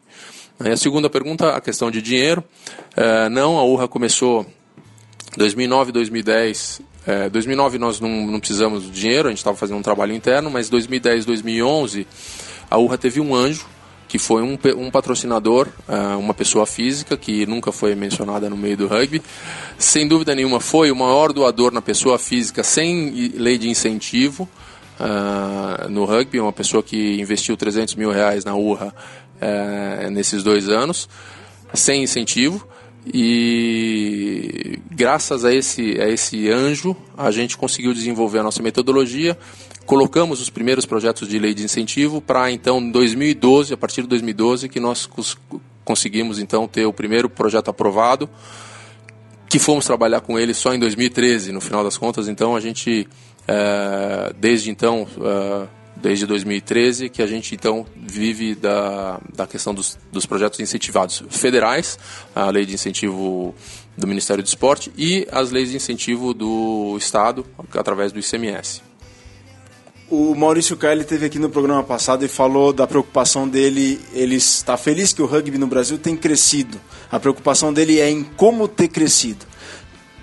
E 0.63 0.69
a 0.69 0.77
segunda 0.77 1.09
pergunta, 1.09 1.55
a 1.55 1.61
questão 1.61 1.91
de 1.91 2.01
dinheiro. 2.01 2.43
É, 2.95 3.29
não, 3.29 3.57
a 3.57 3.63
URRA 3.63 3.87
começou 3.87 4.45
2009, 5.37 5.91
2010. 5.91 6.81
É, 7.05 7.29
2009 7.29 7.77
nós 7.77 7.99
não, 7.99 8.09
não 8.25 8.39
precisamos 8.39 8.83
de 8.83 8.91
dinheiro, 8.91 9.27
a 9.27 9.31
gente 9.31 9.37
estava 9.37 9.55
fazendo 9.55 9.77
um 9.77 9.81
trabalho 9.81 10.13
interno, 10.13 10.49
mas 10.49 10.67
2010, 10.69 11.25
2011 11.25 12.05
a 12.69 12.77
URRA 12.77 12.97
teve 12.97 13.21
um 13.21 13.33
anjo 13.33 13.65
que 14.07 14.17
foi 14.17 14.41
um, 14.41 14.57
um 14.77 14.89
patrocinador, 14.89 15.67
uh, 15.87 16.17
uma 16.17 16.33
pessoa 16.33 16.65
física 16.65 17.17
que 17.17 17.45
nunca 17.45 17.71
foi 17.71 17.93
mencionada 17.93 18.49
no 18.49 18.55
meio 18.55 18.77
do 18.77 18.87
rugby. 18.87 19.21
Sem 19.77 20.07
dúvida 20.07 20.33
nenhuma, 20.33 20.59
foi 20.59 20.91
o 20.91 20.95
maior 20.95 21.33
doador 21.33 21.73
na 21.73 21.81
pessoa 21.81 22.17
física 22.17 22.63
sem 22.63 23.31
lei 23.35 23.57
de 23.57 23.69
incentivo 23.69 24.47
uh, 24.99 25.89
no 25.89 26.05
rugby, 26.05 26.39
uma 26.39 26.53
pessoa 26.53 26.81
que 26.81 27.19
investiu 27.19 27.57
300 27.57 27.95
mil 27.95 28.11
reais 28.11 28.45
na 28.45 28.55
URRA 28.55 28.93
uh, 29.41 30.09
nesses 30.11 30.43
dois 30.43 30.69
anos, 30.69 31.07
sem 31.73 32.03
incentivo. 32.03 32.67
E 33.13 34.79
graças 34.91 35.45
a 35.45 35.53
esse, 35.53 35.99
a 36.01 36.09
esse 36.09 36.49
anjo, 36.49 36.95
a 37.17 37.31
gente 37.31 37.55
conseguiu 37.55 37.93
desenvolver 37.93 38.39
a 38.39 38.43
nossa 38.43 38.61
metodologia 38.61 39.37
colocamos 39.87 40.41
os 40.41 40.49
primeiros 40.49 40.85
projetos 40.85 41.27
de 41.29 41.39
lei 41.39 41.53
de 41.53 41.63
incentivo 41.63 42.21
para 42.21 42.51
então 42.51 42.79
em 42.79 42.91
2012, 42.91 43.73
a 43.73 43.77
partir 43.77 44.01
de 44.01 44.09
2012 44.09 44.67
que 44.67 44.81
nós 44.81 45.09
conseguimos 45.85 46.39
então 46.39 46.67
ter 46.67 46.85
o 46.85 46.91
primeiro 46.91 47.29
projeto 47.29 47.69
aprovado, 47.69 48.29
que 49.49 49.57
fomos 49.57 49.85
trabalhar 49.85 50.19
com 50.19 50.37
ele 50.37 50.53
só 50.53 50.73
em 50.73 50.79
2013, 50.79 51.53
no 51.53 51.61
final 51.61 51.85
das 51.85 51.97
contas. 51.97 52.27
Então 52.27 52.53
a 52.53 52.59
gente 52.59 53.07
é, 53.47 54.33
desde 54.37 54.69
então 54.69 55.07
é, 55.21 55.67
desde 56.01 56.25
2013 56.25 57.09
que 57.09 57.21
a 57.21 57.27
gente 57.27 57.55
então 57.55 57.85
vive 57.95 58.55
da, 58.55 59.19
da 59.35 59.47
questão 59.47 59.73
dos, 59.73 59.97
dos 60.11 60.25
projetos 60.25 60.59
incentivados 60.59 61.23
federais, 61.29 61.97
a 62.35 62.49
lei 62.49 62.65
de 62.65 62.73
incentivo 62.73 63.53
do 63.97 64.07
Ministério 64.07 64.43
do 64.43 64.47
Esporte 64.47 64.91
e 64.97 65.27
as 65.31 65.51
leis 65.51 65.71
de 65.71 65.75
incentivo 65.75 66.33
do 66.33 66.95
Estado 66.97 67.45
através 67.73 68.11
do 68.11 68.19
ICMS. 68.19 68.81
O 70.09 70.33
Maurício 70.35 70.77
Caio 70.77 71.01
esteve 71.01 71.25
aqui 71.25 71.37
no 71.37 71.49
programa 71.49 71.83
passado 71.83 72.23
e 72.23 72.29
falou 72.29 72.71
da 72.71 72.87
preocupação 72.87 73.45
dele. 73.47 73.99
Ele 74.13 74.35
está 74.35 74.77
feliz 74.77 75.11
que 75.11 75.21
o 75.21 75.25
rugby 75.25 75.57
no 75.57 75.67
Brasil 75.67 75.97
tem 75.97 76.15
crescido. 76.15 76.79
A 77.11 77.19
preocupação 77.19 77.73
dele 77.73 77.99
é 77.99 78.09
em 78.09 78.23
como 78.23 78.69
ter 78.69 78.87
crescido, 78.87 79.45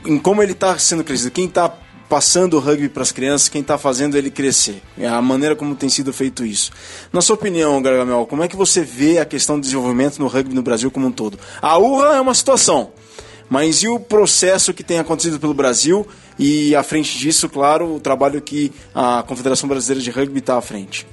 em 0.06 0.18
como 0.18 0.42
ele 0.42 0.52
está 0.52 0.78
sendo 0.78 1.04
crescido, 1.04 1.30
quem 1.30 1.44
está 1.44 1.68
passando 2.08 2.54
o 2.54 2.60
rugby 2.60 2.88
para 2.88 3.02
as 3.02 3.12
crianças, 3.12 3.48
quem 3.48 3.60
está 3.60 3.78
fazendo 3.78 4.16
ele 4.16 4.30
crescer, 4.30 4.82
é 4.98 5.06
a 5.06 5.20
maneira 5.22 5.56
como 5.56 5.74
tem 5.74 5.88
sido 5.88 6.12
feito 6.12 6.44
isso. 6.44 6.70
Na 7.12 7.20
sua 7.20 7.34
opinião, 7.34 7.80
Gargamel, 7.82 8.26
como 8.26 8.42
é 8.42 8.48
que 8.48 8.56
você 8.56 8.82
vê 8.82 9.18
a 9.18 9.24
questão 9.24 9.58
do 9.58 9.62
desenvolvimento 9.62 10.18
no 10.18 10.26
rugby 10.26 10.54
no 10.54 10.62
Brasil 10.62 10.90
como 10.90 11.06
um 11.06 11.12
todo? 11.12 11.38
A 11.60 11.78
URA 11.78 12.16
é 12.16 12.20
uma 12.20 12.34
situação, 12.34 12.92
mas 13.48 13.82
e 13.82 13.88
o 13.88 13.98
processo 13.98 14.72
que 14.72 14.82
tem 14.82 14.98
acontecido 14.98 15.38
pelo 15.38 15.54
Brasil 15.54 16.06
e 16.38 16.74
à 16.74 16.82
frente 16.82 17.16
disso, 17.18 17.48
claro, 17.48 17.94
o 17.94 18.00
trabalho 18.00 18.40
que 18.40 18.72
a 18.94 19.22
Confederação 19.26 19.68
Brasileira 19.68 20.02
de 20.02 20.10
Rugby 20.10 20.38
está 20.38 20.56
à 20.56 20.60
frente? 20.60 21.06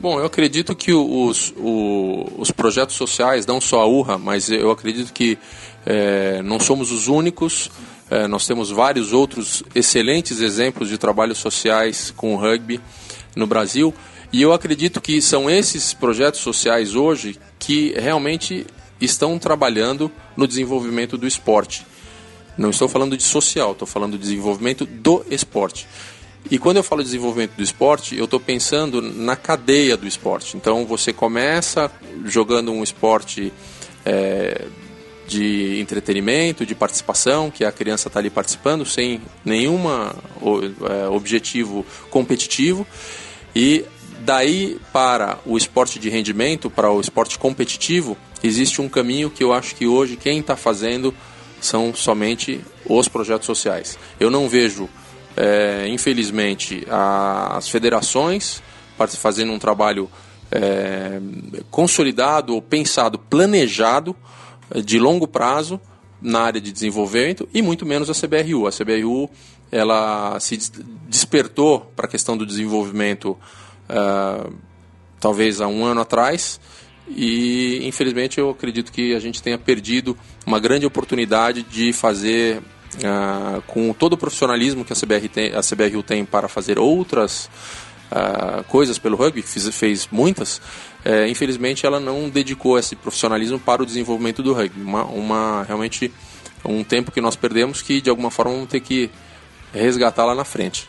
Bom, 0.00 0.20
eu 0.20 0.26
acredito 0.26 0.76
que 0.76 0.92
os, 0.92 1.52
os, 1.56 2.26
os, 2.38 2.50
projetos 2.52 2.94
sociais, 2.94 3.44
não 3.44 3.60
só 3.60 3.80
a 3.80 3.86
URRA, 3.86 4.16
mas 4.16 4.48
eu 4.48 4.70
acredito 4.70 5.12
que 5.12 5.36
é, 5.84 6.40
não 6.42 6.60
somos 6.60 6.92
os 6.92 7.08
únicos. 7.08 7.68
É, 8.10 8.26
nós 8.26 8.46
temos 8.46 8.70
vários 8.70 9.12
outros 9.12 9.62
excelentes 9.74 10.40
exemplos 10.40 10.88
de 10.88 10.96
trabalhos 10.96 11.38
sociais 11.38 12.12
com 12.16 12.34
o 12.34 12.36
rugby 12.36 12.80
no 13.36 13.46
Brasil. 13.46 13.94
E 14.32 14.42
eu 14.42 14.52
acredito 14.52 15.00
que 15.00 15.20
são 15.20 15.48
esses 15.48 15.92
projetos 15.92 16.40
sociais 16.40 16.94
hoje 16.94 17.38
que 17.58 17.94
realmente 17.98 18.66
estão 19.00 19.38
trabalhando 19.38 20.10
no 20.36 20.46
desenvolvimento 20.46 21.16
do 21.16 21.26
esporte. 21.26 21.86
Não 22.56 22.70
estou 22.70 22.88
falando 22.88 23.16
de 23.16 23.22
social, 23.22 23.72
estou 23.72 23.86
falando 23.86 24.12
de 24.12 24.18
desenvolvimento 24.18 24.84
do 24.84 25.24
esporte. 25.30 25.86
E 26.50 26.58
quando 26.58 26.78
eu 26.78 26.82
falo 26.82 27.02
de 27.02 27.08
desenvolvimento 27.08 27.52
do 27.56 27.62
esporte, 27.62 28.16
eu 28.16 28.24
estou 28.24 28.40
pensando 28.40 29.02
na 29.02 29.36
cadeia 29.36 29.96
do 29.96 30.06
esporte. 30.06 30.56
Então 30.56 30.84
você 30.86 31.12
começa 31.12 31.90
jogando 32.24 32.72
um 32.72 32.82
esporte 32.82 33.52
é, 34.04 34.66
de 35.28 35.78
entretenimento, 35.78 36.64
de 36.64 36.74
participação, 36.74 37.50
que 37.50 37.64
a 37.64 37.70
criança 37.70 38.08
está 38.08 38.18
ali 38.18 38.30
participando 38.30 38.86
sem 38.86 39.20
nenhum 39.44 39.78
é, 39.88 41.08
objetivo 41.08 41.84
competitivo. 42.10 42.86
E 43.54 43.84
daí 44.20 44.80
para 44.92 45.38
o 45.44 45.58
esporte 45.58 45.98
de 45.98 46.08
rendimento, 46.08 46.70
para 46.70 46.90
o 46.90 47.00
esporte 47.00 47.38
competitivo, 47.38 48.16
existe 48.42 48.80
um 48.80 48.88
caminho 48.88 49.28
que 49.28 49.44
eu 49.44 49.52
acho 49.52 49.74
que 49.76 49.86
hoje 49.86 50.16
quem 50.16 50.40
está 50.40 50.56
fazendo 50.56 51.14
são 51.60 51.94
somente 51.94 52.60
os 52.86 53.06
projetos 53.06 53.44
sociais. 53.44 53.98
Eu 54.18 54.30
não 54.30 54.48
vejo, 54.48 54.88
é, 55.36 55.86
infelizmente, 55.88 56.86
as 56.88 57.68
federações 57.68 58.62
fazendo 59.16 59.52
um 59.52 59.58
trabalho 59.58 60.10
é, 60.50 61.20
consolidado 61.70 62.54
ou 62.54 62.62
pensado, 62.62 63.18
planejado, 63.18 64.16
de 64.84 64.98
longo 64.98 65.26
prazo 65.26 65.80
na 66.20 66.40
área 66.40 66.60
de 66.60 66.72
desenvolvimento 66.72 67.48
e 67.54 67.62
muito 67.62 67.86
menos 67.86 68.10
a 68.10 68.14
CBRU. 68.14 68.66
A 68.66 68.72
CBRU 68.72 69.30
ela 69.70 70.38
se 70.40 70.58
despertou 71.08 71.92
para 71.94 72.06
a 72.06 72.08
questão 72.08 72.36
do 72.36 72.46
desenvolvimento 72.46 73.36
uh, 73.88 74.52
talvez 75.20 75.60
há 75.60 75.68
um 75.68 75.84
ano 75.84 76.00
atrás 76.00 76.60
e 77.08 77.80
infelizmente 77.86 78.38
eu 78.38 78.50
acredito 78.50 78.92
que 78.92 79.14
a 79.14 79.20
gente 79.20 79.42
tenha 79.42 79.58
perdido 79.58 80.16
uma 80.46 80.58
grande 80.58 80.86
oportunidade 80.86 81.62
de 81.62 81.92
fazer 81.92 82.58
uh, 82.58 83.62
com 83.66 83.92
todo 83.92 84.14
o 84.14 84.16
profissionalismo 84.16 84.84
que 84.84 84.92
a, 84.92 84.96
CBR 84.96 85.28
tem, 85.28 85.52
a 85.54 85.60
CBRU 85.60 86.02
tem 86.02 86.24
para 86.24 86.48
fazer 86.48 86.78
outras 86.78 87.50
uh, 88.10 88.64
coisas 88.64 88.98
pelo 88.98 89.16
rugby, 89.16 89.42
que 89.42 89.48
fez, 89.48 89.68
fez 89.68 90.08
muitas, 90.10 90.60
uh, 91.08 91.26
infelizmente 91.26 91.86
ela 91.86 91.98
não 91.98 92.28
dedicou 92.28 92.78
esse 92.78 92.94
profissionalismo 92.94 93.58
para 93.58 93.82
o 93.82 93.86
desenvolvimento 93.86 94.42
do 94.42 94.52
rugby. 94.52 94.80
Uma, 94.80 95.04
uma, 95.04 95.62
realmente 95.64 96.12
um 96.64 96.84
tempo 96.84 97.10
que 97.10 97.20
nós 97.20 97.34
perdemos 97.34 97.82
que 97.82 98.00
de 98.00 98.10
alguma 98.10 98.30
forma 98.30 98.52
vamos 98.52 98.68
ter 98.68 98.80
que 98.80 99.10
resgatar 99.72 100.24
lá 100.24 100.34
na 100.34 100.44
frente. 100.44 100.88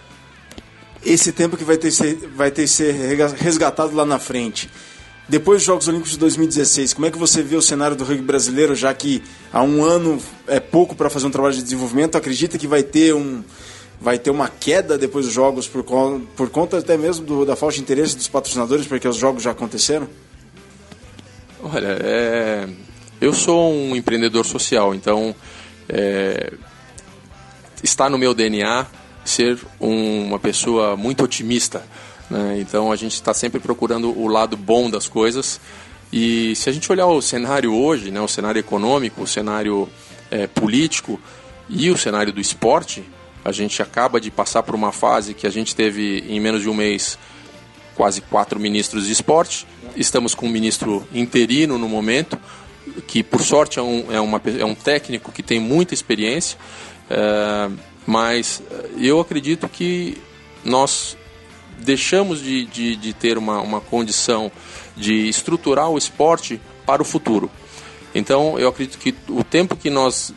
Esse 1.04 1.32
tempo 1.32 1.56
que 1.56 1.64
vai 1.64 1.78
ter, 1.78 1.92
vai 2.36 2.52
ter 2.52 2.68
ser 2.68 2.94
resgatado 3.38 3.96
lá 3.96 4.06
na 4.06 4.20
frente 4.20 4.70
depois 5.30 5.60
dos 5.60 5.66
Jogos 5.68 5.88
Olímpicos 5.88 6.14
de 6.14 6.18
2016, 6.18 6.96
como 6.96 7.06
é 7.06 7.12
que 7.12 7.18
você 7.18 7.44
vê 7.44 7.56
o 7.56 7.62
cenário 7.62 7.96
do 7.96 8.04
rugby 8.04 8.24
brasileiro, 8.24 8.74
já 8.74 8.92
que 8.96 9.22
há 9.54 9.62
um 9.62 9.84
ano 9.84 10.20
é 10.48 10.60
pouco 10.60 10.96
para 10.96 11.08
fazer 11.08 11.28
um 11.28 11.30
trabalho 11.30 11.54
de 11.54 11.62
desenvolvimento? 11.62 12.16
Acredita 12.16 12.58
que 12.58 12.66
vai 12.66 12.82
ter 12.82 13.14
um 13.14 13.44
vai 14.00 14.18
ter 14.18 14.30
uma 14.30 14.48
queda 14.48 14.98
depois 14.98 15.26
dos 15.26 15.34
jogos 15.34 15.68
por, 15.68 15.84
por 16.36 16.50
conta 16.50 16.78
até 16.78 16.98
mesmo 16.98 17.26
do, 17.26 17.46
da 17.46 17.56
falta 17.56 17.76
de 17.76 17.82
interesse 17.82 18.16
dos 18.16 18.28
patrocinadores, 18.28 18.88
porque 18.88 19.08
os 19.08 19.18
jogos 19.18 19.44
já 19.44 19.52
aconteceram? 19.52 20.08
Olha, 21.62 21.98
é... 22.02 22.70
eu 23.20 23.34
sou 23.34 23.74
um 23.74 23.96
empreendedor 23.96 24.46
social, 24.46 24.96
então 24.96 25.36
é... 25.90 26.54
está 27.84 28.10
no 28.10 28.18
meu 28.18 28.34
DNA 28.34 28.88
ser 29.26 29.60
um, 29.80 30.28
uma 30.28 30.40
pessoa 30.40 30.96
muito 30.96 31.24
otimista. 31.24 31.84
Né? 32.30 32.60
Então 32.60 32.92
a 32.92 32.96
gente 32.96 33.14
está 33.14 33.34
sempre 33.34 33.60
procurando 33.60 34.18
o 34.18 34.28
lado 34.28 34.56
bom 34.56 34.90
das 34.90 35.08
coisas. 35.08 35.60
E 36.12 36.56
se 36.56 36.70
a 36.70 36.74
gente 36.74 36.92
olhar 36.92 37.08
o 37.08 37.22
cenário 37.22 37.74
hoje, 37.74 38.10
né, 38.10 38.20
o 38.20 38.28
cenário 38.28 38.60
econômico, 38.60 39.24
o 39.24 39.28
cenário 39.28 39.88
é, 40.32 40.48
político 40.48 41.20
e 41.68 41.92
o 41.92 41.98
cenário 41.98 42.34
do 42.34 42.42
esporte, 42.42 43.04
a 43.44 43.52
gente 43.52 43.82
acaba 43.82 44.20
de 44.20 44.30
passar 44.30 44.64
por 44.64 44.76
uma 44.76 44.92
fase 44.92 45.34
que 45.34 45.48
a 45.48 45.50
gente 45.50 45.76
teve 45.76 46.24
em 46.28 46.40
menos 46.40 46.62
de 46.62 46.70
um 46.70 46.74
mês 46.74 47.18
quase 47.96 48.22
quatro 48.22 48.60
ministros 48.60 49.08
de 49.08 49.12
esporte. 49.12 49.68
Estamos 49.96 50.34
com 50.34 50.46
um 50.46 50.50
ministro 50.50 51.08
interino 51.14 51.78
no 51.78 51.90
momento, 51.90 52.40
que 53.08 53.22
por 53.24 53.42
sorte 53.42 53.80
é 53.80 53.82
um, 53.82 54.12
é 54.12 54.20
uma, 54.20 54.42
é 54.58 54.66
um 54.66 54.76
técnico 54.76 55.32
que 55.32 55.44
tem 55.44 55.60
muita 55.60 55.94
experiência, 55.94 56.58
é, 57.10 57.70
mas 58.06 58.64
eu 58.98 59.20
acredito 59.20 59.68
que 59.68 60.18
nós 60.64 61.18
deixamos 61.80 62.42
de, 62.42 62.66
de, 62.66 62.96
de 62.96 63.14
ter 63.14 63.38
uma, 63.38 63.62
uma 63.62 63.82
condição 63.82 64.52
de 64.96 65.28
estruturar 65.28 65.90
o 65.90 65.98
esporte 65.98 66.62
para 66.86 67.02
o 67.02 67.06
futuro. 67.06 67.50
Então, 68.14 68.58
eu 68.58 68.70
acredito 68.70 68.98
que 68.98 69.14
o 69.30 69.44
tempo 69.44 69.76
que 69.76 69.90
nós 69.90 70.34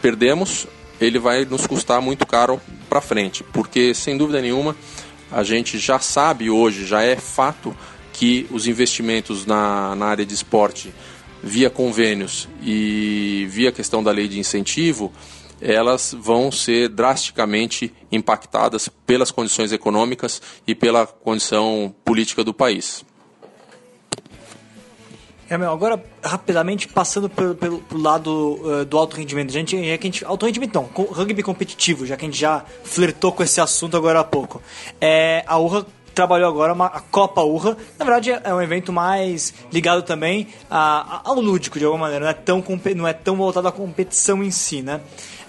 perdemos, 0.00 0.66
ele 1.00 1.18
vai 1.18 1.44
nos 1.44 1.66
custar 1.66 2.00
muito 2.00 2.26
caro 2.26 2.60
para 2.88 3.00
frente, 3.00 3.44
porque 3.52 3.94
sem 3.94 4.16
dúvida 4.16 4.40
nenhuma 4.40 4.76
a 5.30 5.42
gente 5.42 5.78
já 5.78 5.98
sabe 5.98 6.48
hoje, 6.50 6.86
já 6.86 7.02
é 7.02 7.16
fato 7.16 7.76
que 8.12 8.46
os 8.50 8.66
investimentos 8.66 9.44
na, 9.44 9.94
na 9.94 10.06
área 10.06 10.24
de 10.24 10.34
esporte 10.34 10.94
via 11.42 11.68
convênios 11.68 12.48
e 12.62 13.46
via 13.50 13.70
questão 13.70 14.02
da 14.02 14.10
lei 14.10 14.28
de 14.28 14.38
incentivo, 14.38 15.12
elas 15.60 16.14
vão 16.18 16.50
ser 16.50 16.88
drasticamente 16.88 17.92
impactadas 18.10 18.88
pelas 19.06 19.30
condições 19.30 19.72
econômicas 19.72 20.40
e 20.66 20.74
pela 20.74 21.06
condição 21.06 21.94
política 22.04 22.44
do 22.44 22.54
país. 22.54 23.04
É, 25.48 25.54
agora, 25.54 26.02
rapidamente, 26.22 26.88
passando 26.88 27.28
pelo, 27.28 27.54
pelo, 27.54 27.82
lado 27.92 28.60
uh, 28.62 28.84
do 28.84 28.98
alto 28.98 29.16
rendimento. 29.16 29.50
A 29.50 29.52
gente, 29.52 29.76
é 29.76 29.96
que 29.96 30.06
a 30.06 30.10
gente, 30.10 30.24
alto 30.24 30.44
rendimento 30.44 30.74
não, 30.74 31.04
rugby 31.04 31.42
competitivo, 31.42 32.04
já 32.04 32.16
que 32.16 32.24
a 32.24 32.28
gente 32.28 32.38
já 32.38 32.64
flertou 32.82 33.30
com 33.30 33.42
esse 33.42 33.60
assunto 33.60 33.96
agora 33.96 34.20
há 34.20 34.24
pouco. 34.24 34.60
É, 35.00 35.44
a 35.46 35.58
URRA 35.58 35.86
trabalhou 36.16 36.48
agora 36.48 36.72
uma, 36.72 36.86
a 36.86 37.00
Copa 37.00 37.42
Urra. 37.42 37.76
Na 37.98 38.04
verdade, 38.04 38.30
é 38.42 38.52
um 38.52 38.60
evento 38.60 38.90
mais 38.90 39.52
ligado 39.70 40.02
também 40.02 40.48
a, 40.68 41.18
a, 41.18 41.20
ao 41.28 41.38
lúdico, 41.38 41.78
de 41.78 41.84
alguma 41.84 42.06
maneira. 42.06 42.24
Não 42.24 42.30
é 42.30 42.34
tão, 42.34 42.64
não 42.96 43.06
é 43.06 43.12
tão 43.12 43.36
voltado 43.36 43.68
à 43.68 43.72
competição 43.72 44.42
em 44.42 44.50
si, 44.50 44.80
né? 44.80 45.02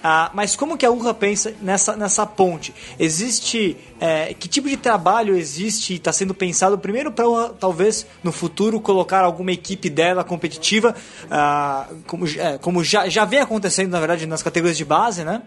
Ah, 0.04 0.30
mas 0.34 0.56
como 0.56 0.78
que 0.78 0.86
a 0.86 0.92
URRA 0.92 1.14
pensa 1.14 1.54
nessa, 1.62 1.96
nessa 1.96 2.26
ponte? 2.26 2.74
Existe. 3.00 3.78
É, 4.00 4.34
que 4.36 4.48
tipo 4.48 4.70
de 4.70 4.78
trabalho 4.78 5.36
existe 5.36 5.94
e 5.94 5.96
está 5.96 6.14
sendo 6.14 6.32
pensado 6.32 6.78
primeiro 6.78 7.12
para 7.12 7.26
talvez 7.60 8.06
no 8.24 8.32
futuro 8.32 8.80
colocar 8.80 9.24
alguma 9.24 9.52
equipe 9.52 9.90
dela 9.90 10.24
competitiva, 10.24 10.94
ah, 11.32 11.88
como, 12.06 12.28
é, 12.28 12.60
como 12.60 12.84
já, 12.84 13.10
já 13.10 13.26
vem 13.26 13.40
acontecendo, 13.40 13.90
na 13.90 14.00
verdade, 14.00 14.28
nas 14.28 14.44
categorias 14.44 14.78
de 14.78 14.86
base, 14.86 15.24
né? 15.24 15.42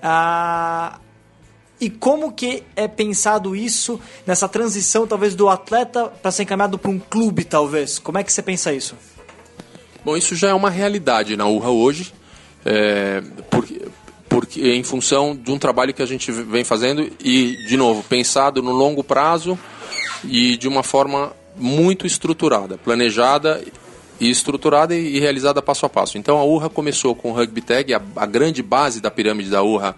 Ah, 0.00 1.00
e 1.80 1.88
como 1.88 2.32
que 2.32 2.62
é 2.74 2.88
pensado 2.88 3.54
isso 3.54 4.00
nessa 4.26 4.48
transição, 4.48 5.06
talvez, 5.06 5.34
do 5.34 5.48
atleta 5.48 6.06
para 6.06 6.30
ser 6.30 6.42
encaminhado 6.42 6.78
para 6.78 6.90
um 6.90 6.98
clube, 6.98 7.44
talvez? 7.44 7.98
Como 7.98 8.18
é 8.18 8.24
que 8.24 8.32
você 8.32 8.42
pensa 8.42 8.72
isso? 8.72 8.96
Bom, 10.04 10.16
isso 10.16 10.34
já 10.34 10.48
é 10.48 10.54
uma 10.54 10.70
realidade 10.70 11.36
na 11.36 11.46
URRA 11.46 11.70
hoje, 11.70 12.12
é, 12.64 13.22
porque, 13.50 13.82
porque 14.28 14.72
em 14.72 14.82
função 14.82 15.36
de 15.36 15.50
um 15.52 15.58
trabalho 15.58 15.94
que 15.94 16.02
a 16.02 16.06
gente 16.06 16.32
vem 16.32 16.64
fazendo 16.64 17.08
e, 17.20 17.56
de 17.68 17.76
novo, 17.76 18.02
pensado 18.02 18.62
no 18.62 18.72
longo 18.72 19.04
prazo 19.04 19.58
e 20.24 20.56
de 20.56 20.66
uma 20.66 20.82
forma 20.82 21.32
muito 21.56 22.06
estruturada, 22.06 22.76
planejada 22.78 23.62
e 24.20 24.30
estruturada 24.30 24.94
e 24.94 25.18
realizada 25.18 25.62
passo 25.62 25.86
a 25.86 25.88
passo. 25.88 26.18
Então 26.18 26.38
a 26.38 26.44
URRA 26.44 26.68
começou 26.68 27.14
com 27.14 27.30
o 27.30 27.34
rugby 27.34 27.60
tag, 27.60 27.94
a, 27.94 28.02
a 28.16 28.26
grande 28.26 28.62
base 28.62 29.00
da 29.00 29.10
pirâmide 29.10 29.50
da 29.50 29.62
URRA, 29.62 29.94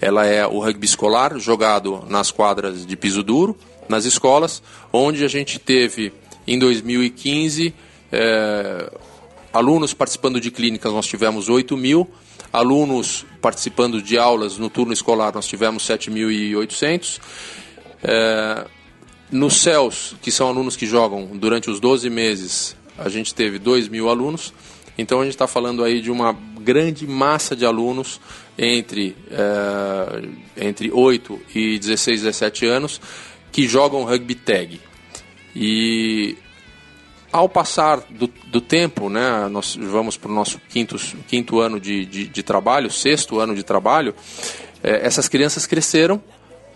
ela 0.00 0.26
é 0.26 0.46
o 0.46 0.58
rugby 0.58 0.86
escolar, 0.86 1.38
jogado 1.38 2.04
nas 2.08 2.30
quadras 2.30 2.84
de 2.84 2.96
piso 2.96 3.22
duro, 3.22 3.56
nas 3.88 4.04
escolas, 4.04 4.62
onde 4.92 5.24
a 5.24 5.28
gente 5.28 5.58
teve 5.58 6.12
em 6.46 6.58
2015 6.58 7.72
é, 8.10 8.92
alunos 9.52 9.94
participando 9.94 10.40
de 10.40 10.50
clínicas, 10.50 10.92
nós 10.92 11.06
tivemos 11.06 11.48
8 11.48 11.76
mil, 11.76 12.08
alunos 12.52 13.24
participando 13.40 14.02
de 14.02 14.18
aulas 14.18 14.58
no 14.58 14.68
turno 14.68 14.92
escolar, 14.92 15.32
nós 15.34 15.46
tivemos 15.46 15.86
7.800. 15.86 17.20
É, 18.02 18.66
nos 19.30 19.62
CELS, 19.62 20.14
que 20.20 20.30
são 20.30 20.48
alunos 20.48 20.76
que 20.76 20.84
jogam 20.84 21.30
durante 21.34 21.70
os 21.70 21.80
12 21.80 22.10
meses, 22.10 22.76
a 22.98 23.08
gente 23.08 23.34
teve 23.34 23.58
2 23.58 23.88
mil 23.88 24.08
alunos. 24.08 24.52
Então 24.96 25.20
a 25.20 25.24
gente 25.24 25.34
está 25.34 25.46
falando 25.46 25.82
aí 25.82 26.00
de 26.00 26.10
uma 26.10 26.32
grande 26.60 27.06
massa 27.06 27.56
de 27.56 27.64
alunos 27.64 28.20
entre, 28.58 29.16
é, 29.30 30.66
entre 30.68 30.90
8 30.90 31.40
e 31.54 31.78
16, 31.78 32.22
17 32.22 32.66
anos 32.66 33.00
que 33.50 33.66
jogam 33.66 34.04
rugby 34.04 34.34
tag. 34.34 34.80
E 35.54 36.36
ao 37.32 37.48
passar 37.48 38.00
do, 38.10 38.26
do 38.46 38.60
tempo, 38.60 39.08
né, 39.08 39.48
nós 39.50 39.76
vamos 39.76 40.16
para 40.16 40.30
o 40.30 40.34
nosso 40.34 40.60
quinto, 40.68 40.96
quinto 41.26 41.60
ano 41.60 41.80
de, 41.80 42.04
de, 42.04 42.26
de, 42.26 42.42
trabalho, 42.42 42.90
sexto 42.90 43.38
ano 43.38 43.54
de 43.54 43.62
trabalho, 43.62 44.14
é, 44.82 45.06
essas 45.06 45.28
crianças 45.28 45.66
cresceram, 45.66 46.22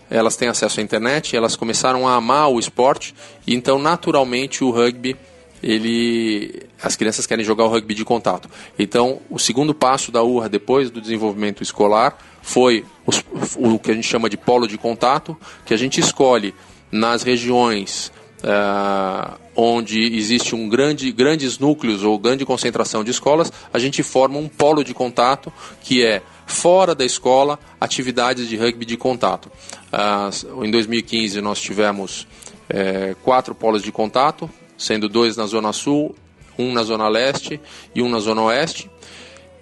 elas 0.09 0.35
têm 0.35 0.47
acesso 0.47 0.79
à 0.79 0.83
internet, 0.83 1.35
elas 1.35 1.55
começaram 1.55 2.07
a 2.07 2.15
amar 2.15 2.49
o 2.49 2.59
esporte, 2.59 3.13
e 3.45 3.53
então 3.53 3.77
naturalmente 3.77 4.63
o 4.63 4.71
rugby 4.71 5.15
ele 5.61 6.63
as 6.81 6.95
crianças 6.95 7.25
querem 7.25 7.43
jogar 7.43 7.65
o 7.65 7.69
rugby 7.69 7.93
de 7.93 8.05
contato. 8.05 8.49
Então, 8.77 9.19
o 9.29 9.39
segundo 9.39 9.73
passo 9.73 10.11
da 10.11 10.21
URRA 10.23 10.49
depois 10.49 10.89
do 10.89 11.01
desenvolvimento 11.01 11.63
escolar 11.63 12.17
foi 12.41 12.85
os, 13.05 13.23
o 13.57 13.79
que 13.79 13.91
a 13.91 13.93
gente 13.93 14.07
chama 14.07 14.29
de 14.29 14.37
polo 14.37 14.67
de 14.67 14.77
contato, 14.77 15.35
que 15.65 15.73
a 15.73 15.77
gente 15.77 15.99
escolhe 15.99 16.53
nas 16.91 17.23
regiões 17.23 18.11
uh, 18.43 19.37
onde 19.55 19.99
existe 20.15 20.55
um 20.55 20.69
grande, 20.69 21.11
grandes 21.11 21.57
núcleos 21.57 22.03
ou 22.03 22.17
grande 22.17 22.45
concentração 22.45 23.03
de 23.03 23.11
escolas, 23.11 23.51
a 23.73 23.79
gente 23.79 24.03
forma 24.03 24.37
um 24.37 24.47
polo 24.47 24.83
de 24.83 24.93
contato 24.93 25.51
que 25.81 26.05
é 26.05 26.21
fora 26.45 26.95
da 26.95 27.03
escola 27.03 27.59
atividades 27.81 28.47
de 28.47 28.55
rugby 28.55 28.85
de 28.85 28.95
contato. 28.95 29.51
Uh, 29.91 30.63
em 30.63 30.71
2015 30.71 31.41
nós 31.41 31.59
tivemos 31.59 32.27
é, 32.69 33.15
quatro 33.23 33.55
polos 33.55 33.81
de 33.81 33.91
contato, 33.91 34.49
sendo 34.77 35.09
dois 35.09 35.35
na 35.35 35.45
Zona 35.45 35.73
Sul, 35.73 36.15
um 36.57 36.71
na 36.73 36.83
Zona 36.83 37.07
Leste 37.07 37.59
e 37.93 38.01
um 38.01 38.09
na 38.09 38.19
Zona 38.19 38.41
Oeste, 38.43 38.89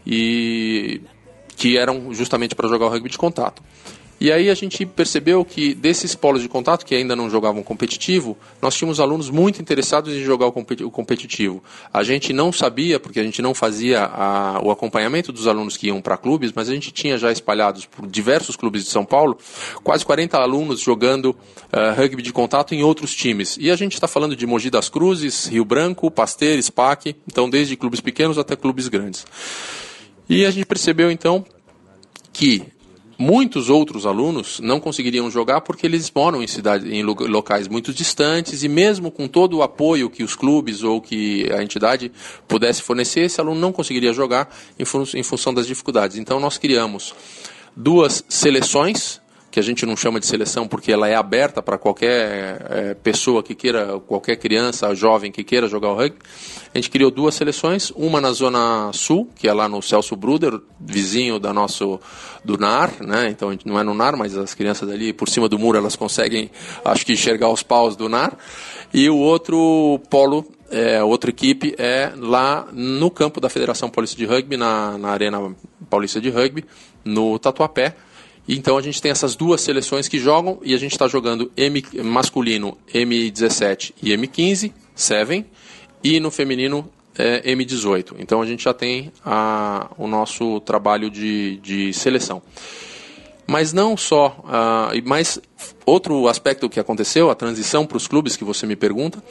e 0.05 1.01
que 1.55 1.77
eram 1.77 2.13
justamente 2.13 2.55
para 2.55 2.67
jogar 2.67 2.87
o 2.87 2.89
rugby 2.89 3.09
de 3.09 3.17
contato. 3.17 3.63
E 4.25 4.31
aí 4.31 4.49
a 4.49 4.55
gente 4.55 4.87
percebeu 4.87 5.45
que 5.45 5.75
desses 5.75 6.15
polos 6.15 6.41
de 6.41 6.49
contato 6.49 6.83
que 6.83 6.95
ainda 6.95 7.15
não 7.15 7.29
jogavam 7.29 7.61
competitivo, 7.61 8.35
nós 8.59 8.73
tínhamos 8.73 8.99
alunos 8.99 9.29
muito 9.29 9.61
interessados 9.61 10.11
em 10.11 10.23
jogar 10.23 10.47
o 10.47 10.89
competitivo. 10.89 11.63
A 11.93 12.01
gente 12.01 12.33
não 12.33 12.51
sabia, 12.51 12.99
porque 12.99 13.19
a 13.19 13.23
gente 13.23 13.39
não 13.39 13.53
fazia 13.53 14.03
a, 14.03 14.59
o 14.63 14.71
acompanhamento 14.71 15.31
dos 15.31 15.45
alunos 15.45 15.77
que 15.77 15.89
iam 15.89 16.01
para 16.01 16.17
clubes, 16.17 16.51
mas 16.55 16.69
a 16.69 16.73
gente 16.73 16.91
tinha 16.91 17.19
já 17.19 17.31
espalhados 17.31 17.85
por 17.85 18.07
diversos 18.07 18.55
clubes 18.55 18.83
de 18.85 18.89
São 18.89 19.05
Paulo, 19.05 19.37
quase 19.83 20.03
40 20.03 20.39
alunos 20.39 20.79
jogando 20.79 21.25
uh, 21.25 21.95
rugby 21.95 22.23
de 22.23 22.33
contato 22.33 22.73
em 22.73 22.81
outros 22.81 23.13
times. 23.13 23.59
E 23.61 23.69
a 23.69 23.75
gente 23.75 23.93
está 23.93 24.07
falando 24.07 24.35
de 24.35 24.47
Mogi 24.47 24.71
das 24.71 24.89
Cruzes, 24.89 25.45
Rio 25.45 25.63
Branco, 25.63 26.09
Pasteira, 26.09 26.59
SPAC, 26.59 27.15
então 27.27 27.47
desde 27.47 27.75
clubes 27.75 28.01
pequenos 28.01 28.39
até 28.39 28.55
clubes 28.55 28.87
grandes. 28.87 29.23
E 30.27 30.43
a 30.45 30.49
gente 30.49 30.65
percebeu 30.65 31.11
então 31.11 31.45
que 32.33 32.73
muitos 33.17 33.69
outros 33.69 34.05
alunos 34.05 34.59
não 34.59 34.79
conseguiriam 34.79 35.29
jogar 35.29 35.61
porque 35.61 35.85
eles 35.85 36.11
moram 36.13 36.43
em 36.43 36.47
cidades, 36.47 36.91
em 36.91 37.03
locais 37.03 37.67
muito 37.67 37.93
distantes 37.93 38.63
e 38.63 38.67
mesmo 38.67 39.11
com 39.11 39.27
todo 39.27 39.57
o 39.57 39.63
apoio 39.63 40.09
que 40.09 40.23
os 40.23 40.35
clubes 40.35 40.83
ou 40.83 41.01
que 41.01 41.49
a 41.51 41.63
entidade 41.63 42.11
pudesse 42.47 42.81
fornecer, 42.81 43.21
esse 43.21 43.39
aluno 43.39 43.59
não 43.59 43.71
conseguiria 43.71 44.13
jogar 44.13 44.53
em, 44.77 44.85
fun 44.85 45.03
em 45.13 45.23
função 45.23 45.53
das 45.53 45.67
dificuldades. 45.67 46.17
Então 46.17 46.39
nós 46.39 46.57
criamos 46.57 47.13
duas 47.75 48.23
seleções 48.29 49.21
que 49.55 49.59
a 49.61 49.63
gente 49.63 49.85
não 49.85 49.95
chama 49.95 50.19
de 50.19 50.25
seleção 50.25 50.67
porque 50.67 50.91
ela 50.91 51.07
é 51.07 51.15
aberta 51.15 51.63
para 51.63 51.77
qualquer 51.77 52.67
é, 52.69 52.93
pessoa 52.93 53.41
que 53.41 53.55
queira, 53.55 54.01
qualquer 54.01 54.35
criança, 54.35 54.93
jovem 54.93 55.31
que 55.31 55.45
queira 55.45 55.65
jogar 55.65 55.93
o 55.93 55.95
rugby. 55.95 56.19
A 56.73 56.77
gente 56.77 56.89
criou 56.89 57.09
duas 57.09 57.35
seleções, 57.35 57.89
uma 57.91 58.19
na 58.19 58.33
zona 58.33 58.91
sul, 58.91 59.29
que 59.33 59.47
é 59.47 59.53
lá 59.53 59.69
no 59.69 59.81
Celso 59.81 60.13
Bruder, 60.13 60.59
vizinho 60.77 61.39
da 61.39 61.53
nosso 61.53 62.01
do 62.43 62.57
NAR, 62.57 63.01
né? 63.01 63.29
Então 63.29 63.47
a 63.47 63.51
gente 63.53 63.65
não 63.65 63.79
é 63.79 63.83
no 63.85 63.93
NAR, 63.93 64.17
mas 64.17 64.37
as 64.37 64.53
crianças 64.53 64.89
ali 64.89 65.13
por 65.13 65.29
cima 65.29 65.47
do 65.47 65.57
muro 65.57 65.77
elas 65.77 65.95
conseguem, 65.95 66.51
acho 66.83 67.05
que 67.05 67.13
enxergar 67.13 67.47
os 67.47 67.63
paus 67.63 67.95
do 67.95 68.09
NAR. 68.09 68.37
E 68.93 69.09
o 69.09 69.15
outro 69.15 70.01
polo 70.09 70.45
é, 70.69 71.01
outra 71.01 71.29
equipe 71.29 71.73
é 71.77 72.11
lá 72.17 72.67
no 72.73 73.09
campo 73.09 73.39
da 73.39 73.47
Federação 73.47 73.89
Paulista 73.89 74.17
de 74.17 74.25
Rugby, 74.25 74.57
na, 74.57 74.97
na 74.97 75.11
Arena 75.11 75.55
Paulista 75.89 76.19
de 76.19 76.29
Rugby, 76.29 76.65
no 77.05 77.39
Tatuapé, 77.39 77.95
então 78.47 78.77
a 78.77 78.81
gente 78.81 79.01
tem 79.01 79.11
essas 79.11 79.35
duas 79.35 79.61
seleções 79.61 80.07
que 80.07 80.19
jogam 80.19 80.59
e 80.63 80.73
a 80.73 80.77
gente 80.77 80.91
está 80.91 81.07
jogando 81.07 81.51
M, 81.57 81.83
masculino 82.03 82.77
M17 82.93 83.93
e 84.01 84.11
M15, 84.11 84.71
7, 84.93 85.45
e 86.03 86.19
no 86.19 86.29
feminino 86.29 86.89
é, 87.17 87.41
M18. 87.55 88.15
Então 88.19 88.41
a 88.41 88.45
gente 88.45 88.63
já 88.63 88.73
tem 88.73 89.11
a, 89.25 89.89
o 89.97 90.07
nosso 90.07 90.59
trabalho 90.61 91.09
de, 91.09 91.57
de 91.57 91.93
seleção. 91.93 92.41
Mas 93.47 93.71
não 93.71 93.95
só, 93.95 94.43
uh, 94.43 95.01
mas 95.07 95.39
outro 95.85 96.27
aspecto 96.27 96.67
que 96.67 96.79
aconteceu, 96.79 97.29
a 97.29 97.35
transição 97.35 97.85
para 97.85 97.97
os 97.97 98.07
clubes 98.07 98.35
que 98.35 98.43
você 98.43 98.65
me 98.65 98.75
pergunta, 98.75 99.23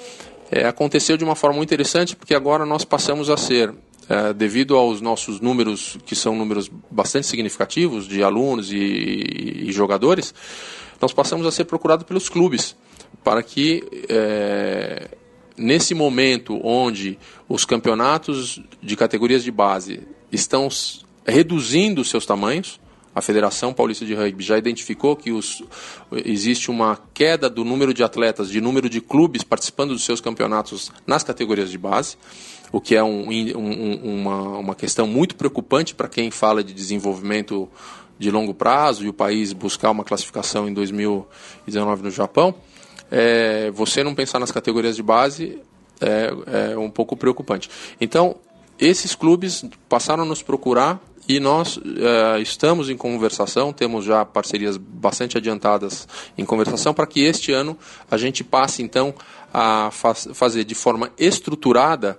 é, 0.50 0.66
aconteceu 0.66 1.16
de 1.16 1.24
uma 1.24 1.34
forma 1.34 1.56
muito 1.56 1.68
interessante, 1.68 2.14
porque 2.14 2.34
agora 2.34 2.64
nós 2.64 2.84
passamos 2.84 3.28
a 3.28 3.36
ser 3.36 3.74
é, 4.08 4.32
devido 4.32 4.76
aos 4.76 5.00
nossos 5.00 5.40
números, 5.40 5.98
que 6.04 6.14
são 6.14 6.36
números 6.36 6.70
bastante 6.90 7.26
significativos 7.26 8.06
de 8.06 8.22
alunos 8.22 8.72
e, 8.72 8.76
e 8.76 9.72
jogadores, 9.72 10.34
nós 11.00 11.12
passamos 11.12 11.46
a 11.46 11.50
ser 11.50 11.64
procurados 11.64 12.06
pelos 12.06 12.28
clubes 12.28 12.76
para 13.22 13.42
que 13.42 13.82
é, 14.08 15.08
nesse 15.56 15.94
momento 15.94 16.60
onde 16.62 17.18
os 17.48 17.64
campeonatos 17.64 18.60
de 18.82 18.96
categorias 18.96 19.42
de 19.42 19.50
base 19.50 20.00
estão 20.30 20.68
reduzindo 21.26 22.04
seus 22.04 22.26
tamanhos, 22.26 22.80
a 23.14 23.20
Federação 23.20 23.72
Paulista 23.72 24.04
de 24.04 24.14
Rugby 24.14 24.42
já 24.42 24.58
identificou 24.58 25.14
que 25.14 25.30
os, 25.30 25.62
existe 26.24 26.70
uma 26.70 26.98
queda 27.12 27.48
do 27.48 27.64
número 27.64 27.94
de 27.94 28.02
atletas, 28.02 28.50
de 28.50 28.60
número 28.60 28.88
de 28.88 29.00
clubes 29.00 29.42
participando 29.42 29.90
dos 29.90 30.04
seus 30.04 30.20
campeonatos 30.20 30.90
nas 31.06 31.22
categorias 31.22 31.70
de 31.70 31.78
base 31.78 32.16
o 32.74 32.80
que 32.80 32.96
é 32.96 33.04
um, 33.04 33.30
um, 33.30 34.20
uma, 34.20 34.58
uma 34.58 34.74
questão 34.74 35.06
muito 35.06 35.36
preocupante 35.36 35.94
para 35.94 36.08
quem 36.08 36.28
fala 36.32 36.64
de 36.64 36.74
desenvolvimento 36.74 37.68
de 38.18 38.32
longo 38.32 38.52
prazo 38.52 39.04
e 39.04 39.08
o 39.08 39.12
país 39.12 39.52
buscar 39.52 39.92
uma 39.92 40.02
classificação 40.02 40.68
em 40.68 40.74
2019 40.74 42.02
no 42.02 42.10
Japão, 42.10 42.52
é, 43.12 43.70
você 43.70 44.02
não 44.02 44.12
pensar 44.12 44.40
nas 44.40 44.50
categorias 44.50 44.96
de 44.96 45.04
base 45.04 45.62
é, 46.00 46.72
é, 46.72 46.76
um 46.76 46.90
pouco 46.90 47.16
preocupante. 47.16 47.70
Então, 48.00 48.34
esses 48.76 49.14
clubes 49.14 49.64
passaram 49.88 50.24
a 50.24 50.26
nos 50.26 50.42
procurar 50.42 51.00
e 51.28 51.40
nós 51.40 51.78
é, 51.78 52.40
estamos 52.40 52.90
em 52.90 52.96
conversação, 52.96 53.72
temos 53.72 54.04
já 54.04 54.24
parcerias 54.24 54.76
bastante 54.76 55.38
adiantadas 55.38 56.06
em 56.36 56.44
conversação 56.44 56.92
para 56.92 57.06
que 57.06 57.20
este 57.20 57.52
ano 57.52 57.76
a 58.10 58.16
gente 58.16 58.44
passe 58.44 58.82
então 58.82 59.14
a 59.52 59.90
faz, 59.90 60.28
fazer 60.34 60.64
de 60.64 60.74
forma 60.74 61.10
estruturada 61.18 62.18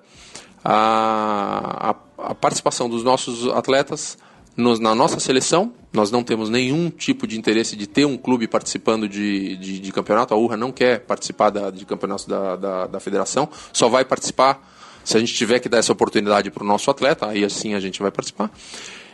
a, 0.63 1.91
a, 1.91 2.29
a 2.31 2.35
participação 2.35 2.89
dos 2.89 3.03
nossos 3.03 3.47
atletas 3.49 4.17
nos, 4.57 4.79
na 4.79 4.95
nossa 4.95 5.19
seleção. 5.19 5.73
Nós 5.93 6.09
não 6.09 6.23
temos 6.23 6.49
nenhum 6.49 6.89
tipo 6.89 7.27
de 7.27 7.37
interesse 7.37 7.75
de 7.75 7.87
ter 7.87 8.05
um 8.05 8.17
clube 8.17 8.47
participando 8.47 9.07
de, 9.07 9.55
de, 9.57 9.79
de 9.79 9.91
campeonato. 9.91 10.33
A 10.33 10.37
URRA 10.37 10.57
não 10.57 10.71
quer 10.71 11.01
participar 11.01 11.49
da, 11.49 11.69
de 11.69 11.85
campeonatos 11.85 12.25
da, 12.25 12.55
da, 12.55 12.87
da 12.87 12.99
federação, 12.99 13.47
só 13.71 13.87
vai 13.87 14.03
participar 14.03 14.74
se 15.05 15.15
a 15.15 15.19
gente 15.19 15.33
tiver 15.33 15.59
que 15.59 15.69
dar 15.69 15.77
essa 15.77 15.93
oportunidade 15.93 16.51
para 16.51 16.63
o 16.63 16.67
nosso 16.67 16.91
atleta, 16.91 17.27
aí 17.27 17.45
assim 17.45 17.75
a 17.75 17.79
gente 17.79 18.01
vai 18.01 18.11
participar. 18.11 18.51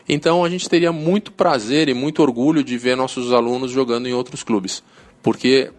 Então 0.10 0.43
a 0.43 0.49
gente 0.49 0.67
teria 0.67 0.91
muito 0.91 1.32
prazer 1.32 1.89
e 1.89 1.93
muito 1.93 2.21
orgulho 2.21 2.63
de 2.63 2.77
ver 2.77 2.95
nossos 2.95 3.32
alunos 3.32 3.71
jogando 3.71 4.08
em 4.08 4.13
outros 4.13 4.41
clubes, 4.43 4.82
porque 5.21 5.71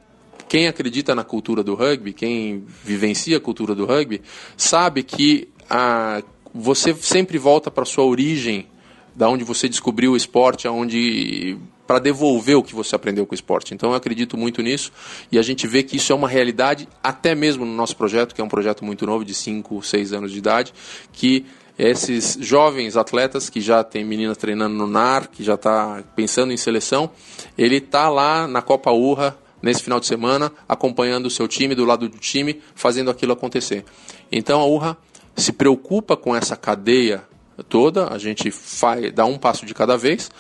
quem 0.49 0.69
acredita 0.69 1.15
na 1.15 1.25
cultura 1.25 1.65
do 1.65 1.75
rugby, 1.75 2.13
quem 2.13 2.65
vivencia 2.85 3.39
a 3.39 3.41
cultura 3.41 3.75
do 3.75 3.87
rugby, 3.87 4.21
sabe 4.57 5.03
que 5.03 5.49
a, 5.69 6.23
você 6.55 6.95
sempre 6.95 7.39
volta 7.39 7.71
para 7.71 7.85
sua 7.87 8.05
origem, 8.05 8.67
da 9.15 9.29
onde 9.29 9.45
você 9.45 9.69
descobriu 9.69 10.13
o 10.13 10.17
esporte, 10.17 10.69
aonde 10.69 11.57
para 11.93 11.99
devolver 11.99 12.57
o 12.57 12.63
que 12.63 12.75
você 12.75 12.97
aprendeu 12.97 13.27
com 13.27 13.33
o 13.33 13.35
esporte. 13.35 13.75
Então 13.75 13.91
eu 13.91 13.95
acredito 13.95 14.35
muito 14.35 14.63
nisso 14.63 14.91
e 15.31 15.39
a 15.39 15.43
gente 15.43 15.67
vê 15.67 15.83
que 15.83 15.99
isso 15.99 16.11
é 16.11 16.17
uma 16.17 16.27
realidade 16.27 16.89
até 17.03 17.35
mesmo 17.35 17.67
no 17.67 17.75
nosso 17.75 17.95
projeto, 17.95 18.35
que 18.35 18.41
é 18.41 18.45
um 18.45 18.49
projeto 18.49 18.83
muito 18.83 19.05
novo, 19.05 19.27
de 19.27 19.35
5, 19.35 19.83
6 19.83 20.15
anos 20.15 20.33
de 20.33 20.39
idade, 20.39 20.73
que 21.13 21.45
esses 21.79 22.39
jovens 22.41 22.97
atletas 22.97 23.51
que 23.51 23.61
já 23.61 23.85
tem 23.85 24.07
meninas 24.07 24.39
treinando 24.39 24.75
no 24.75 24.87
NAR, 24.87 25.29
que 25.29 25.45
já 25.45 25.53
está 25.53 26.03
pensando 26.17 26.51
em 26.51 26.57
seleção, 26.57 27.11
ele 27.59 27.77
está 27.77 28.09
lá 28.09 28.49
na 28.49 28.63
Copa 28.63 28.91
Urra 28.91 29.37
nesse 29.61 29.83
final 29.83 30.01
de 30.01 30.07
semana, 30.07 30.51
acompanhando 30.67 31.27
o 31.27 31.31
seu 31.31 31.47
time, 31.47 31.75
do 31.75 31.85
lado 31.85 32.09
do 32.09 32.17
time, 32.17 32.63
fazendo 32.75 33.11
aquilo 33.11 33.35
acontecer. 33.35 33.85
Então 34.31 34.63
a 34.63 34.65
Urra 34.65 34.97
se 35.37 35.53
preocupa 35.53 36.17
com 36.17 36.35
essa 36.35 36.57
cadeia 36.57 37.23
toda, 37.69 38.09
a 38.09 38.17
gente 38.17 38.51
faz, 38.51 39.13
dá 39.13 39.27
um 39.27 39.37
passo 39.37 39.67
de 39.67 39.75
cada 39.75 39.95
vez 39.99 40.31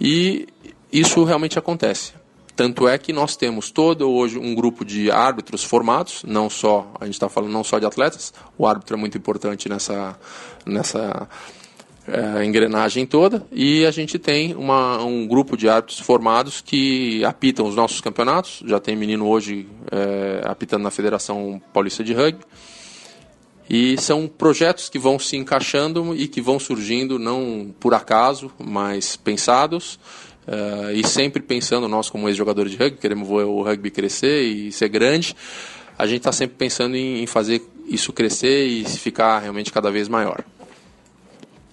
e 0.00 0.46
isso 0.92 1.24
realmente 1.24 1.58
acontece. 1.58 2.12
Tanto 2.58 2.88
é 2.88 2.98
que 2.98 3.12
nós 3.12 3.36
temos 3.36 3.70
todo 3.70 4.10
hoje 4.10 4.36
um 4.36 4.52
grupo 4.52 4.84
de 4.84 5.12
árbitros 5.12 5.62
formados, 5.62 6.24
não 6.26 6.50
só, 6.50 6.90
a 7.00 7.04
gente 7.04 7.14
está 7.14 7.28
falando 7.28 7.52
não 7.52 7.62
só 7.62 7.78
de 7.78 7.86
atletas, 7.86 8.34
o 8.58 8.66
árbitro 8.66 8.96
é 8.96 8.98
muito 8.98 9.16
importante 9.16 9.68
nessa, 9.68 10.18
nessa 10.66 11.28
é, 12.08 12.44
engrenagem 12.44 13.06
toda, 13.06 13.46
e 13.52 13.86
a 13.86 13.92
gente 13.92 14.18
tem 14.18 14.56
uma, 14.56 15.00
um 15.04 15.24
grupo 15.24 15.56
de 15.56 15.68
árbitros 15.68 16.00
formados 16.00 16.60
que 16.60 17.24
apitam 17.24 17.64
os 17.64 17.76
nossos 17.76 18.00
campeonatos, 18.00 18.60
já 18.66 18.80
tem 18.80 18.96
menino 18.96 19.28
hoje 19.28 19.68
é, 19.92 20.40
apitando 20.44 20.82
na 20.82 20.90
Federação 20.90 21.62
Paulista 21.72 22.02
de 22.02 22.12
Rugby, 22.12 22.44
e 23.70 23.96
são 23.98 24.26
projetos 24.26 24.88
que 24.88 24.98
vão 24.98 25.18
se 25.18 25.36
encaixando 25.36 26.16
e 26.16 26.26
que 26.26 26.40
vão 26.40 26.58
surgindo 26.58 27.18
não 27.20 27.72
por 27.78 27.94
acaso, 27.94 28.50
mas 28.58 29.14
pensados, 29.14 30.00
Uh, 30.48 30.92
e 30.94 31.06
sempre 31.06 31.42
pensando, 31.42 31.86
nós 31.86 32.08
como 32.08 32.26
ex-jogadores 32.26 32.72
de 32.72 32.78
rugby, 32.78 32.96
queremos 32.96 33.28
ver 33.28 33.44
o 33.44 33.60
rugby 33.60 33.90
crescer 33.90 34.44
e 34.44 34.72
ser 34.72 34.88
grande, 34.88 35.36
a 35.98 36.06
gente 36.06 36.20
está 36.20 36.32
sempre 36.32 36.56
pensando 36.56 36.96
em, 36.96 37.22
em, 37.22 37.26
fazer 37.26 37.60
isso 37.86 38.14
crescer 38.14 38.66
e 38.66 38.82
ficar 38.86 39.40
realmente 39.40 39.70
cada 39.70 39.90
vez 39.90 40.08
maior. 40.08 40.42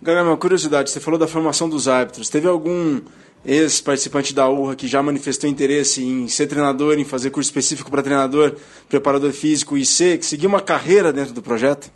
Gaga, 0.02 0.24
uma 0.24 0.36
curiosidade, 0.36 0.90
você 0.90 1.00
falou 1.00 1.18
da 1.18 1.26
formação 1.26 1.70
dos 1.70 1.88
árbitros. 1.88 2.28
Teve 2.28 2.50
algum 2.50 3.00
ex-participante 3.46 4.34
da 4.34 4.50
URRA 4.50 4.76
que 4.76 4.88
já 4.88 5.02
manifestou 5.02 5.50
interesse 5.50 6.04
em 6.04 6.28
ser 6.28 6.48
treinador, 6.48 7.00
em 7.00 7.06
fazer 7.06 7.30
curso 7.30 7.48
específico 7.48 7.90
para 7.90 8.04
treinador, 8.04 8.56
preparador 8.90 9.32
físico 9.32 9.78
e 9.78 9.86
ser, 9.86 10.22
seguir 10.22 10.48
uma 10.48 10.62
carreira 10.62 11.14
dentro 11.14 11.34
do 11.34 11.42
projeto? 11.42 11.90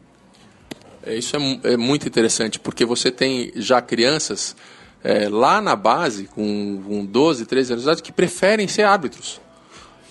É, 1.03 1.17
isso 1.17 1.35
é, 1.35 1.73
é 1.73 1.77
muito 1.77 2.07
interessante, 2.07 2.57
porque 2.57 2.85
você 2.85 3.11
tem 3.11 3.51
já 3.55 3.81
crianças 3.81 4.55
é, 5.03 5.29
lá 5.29 5.62
na 5.62 5.75
base, 5.75 6.25
com, 6.25 6.81
com 6.85 7.05
12, 7.05 7.45
13 7.45 7.73
anos 7.73 7.83
de 7.83 7.89
idade, 7.89 8.03
que 8.03 8.12
preferem 8.12 8.67
ser 8.67 8.83
árbitros. 8.83 9.39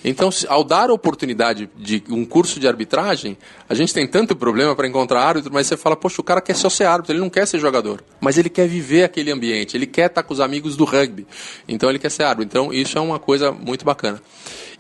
Então, 0.05 0.31
ao 0.49 0.63
dar 0.63 0.91
a 0.91 0.93
oportunidade 0.93 1.69
de 1.77 2.03
um 2.09 2.25
curso 2.25 2.61
de 2.61 2.69
arbitragem, 2.69 3.37
a 3.69 3.75
gente 3.75 3.93
tem 3.93 4.07
tanto 4.07 4.37
problema 4.37 4.75
para 4.77 4.87
encontrar 4.87 5.23
árbitro, 5.23 5.53
mas 5.53 5.67
você 5.67 5.77
fala, 5.77 5.97
poxa, 5.97 6.21
o 6.21 6.25
cara 6.25 6.41
quer 6.41 6.55
só 6.55 6.71
ser 6.71 6.85
árbitro, 6.85 7.13
ele 7.13 7.21
não 7.21 7.29
quer 7.29 7.47
ser 7.47 7.59
jogador, 7.59 8.03
mas 8.21 8.39
ele 8.39 8.49
quer 8.49 8.69
viver 8.69 9.03
aquele 9.03 9.33
ambiente, 9.33 9.77
ele 9.77 9.87
quer 9.87 10.07
estar 10.07 10.23
com 10.23 10.33
os 10.33 10.41
amigos 10.41 10.77
do 10.77 10.85
rugby, 10.85 11.27
então 11.67 11.91
ele 11.91 11.99
quer 11.99 12.11
ser 12.11 12.23
árbitro. 12.23 12.45
Então, 12.45 12.73
isso 12.73 12.97
é 12.97 13.01
uma 13.01 13.19
coisa 13.19 13.51
muito 13.51 13.85
bacana. 13.85 14.23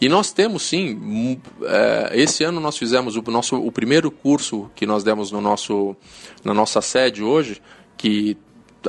E 0.00 0.08
nós 0.08 0.30
temos 0.30 0.62
sim, 0.62 1.40
é, 1.64 2.10
esse 2.14 2.44
ano 2.44 2.60
nós 2.60 2.78
fizemos 2.78 3.16
o 3.16 3.22
nosso 3.22 3.56
o 3.56 3.72
primeiro 3.72 4.12
curso 4.12 4.70
que 4.76 4.86
nós 4.86 5.02
demos 5.02 5.32
no 5.32 5.40
nosso 5.40 5.96
na 6.44 6.54
nossa 6.54 6.80
sede 6.80 7.20
hoje, 7.20 7.60
que 7.96 8.36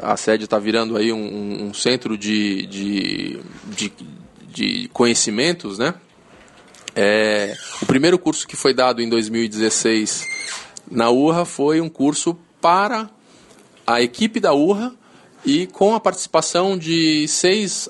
a 0.02 0.16
sede 0.16 0.44
está 0.44 0.60
virando 0.60 0.98
aí 0.98 1.12
um, 1.12 1.68
um 1.68 1.74
centro 1.74 2.18
de, 2.18 2.66
de, 2.68 3.40
de, 3.66 3.94
de, 4.48 4.90
conhecimentos, 4.94 5.78
né? 5.78 5.94
É, 6.96 7.56
o 7.82 7.86
primeiro 7.86 8.18
curso 8.18 8.48
que 8.48 8.56
foi 8.56 8.74
dado 8.74 9.02
em 9.02 9.08
2016 9.08 10.28
na 10.90 11.10
URRA 11.10 11.46
foi 11.46 11.80
um 11.80 11.90
curso 11.90 12.38
para 12.60 13.10
a 13.86 14.02
equipe 14.02 14.40
da 14.40 14.54
URRA 14.54 14.94
e 15.46 15.68
com 15.68 15.96
a 15.96 16.00
participação 16.00 16.78
de 16.78 17.28
seis 17.28 17.90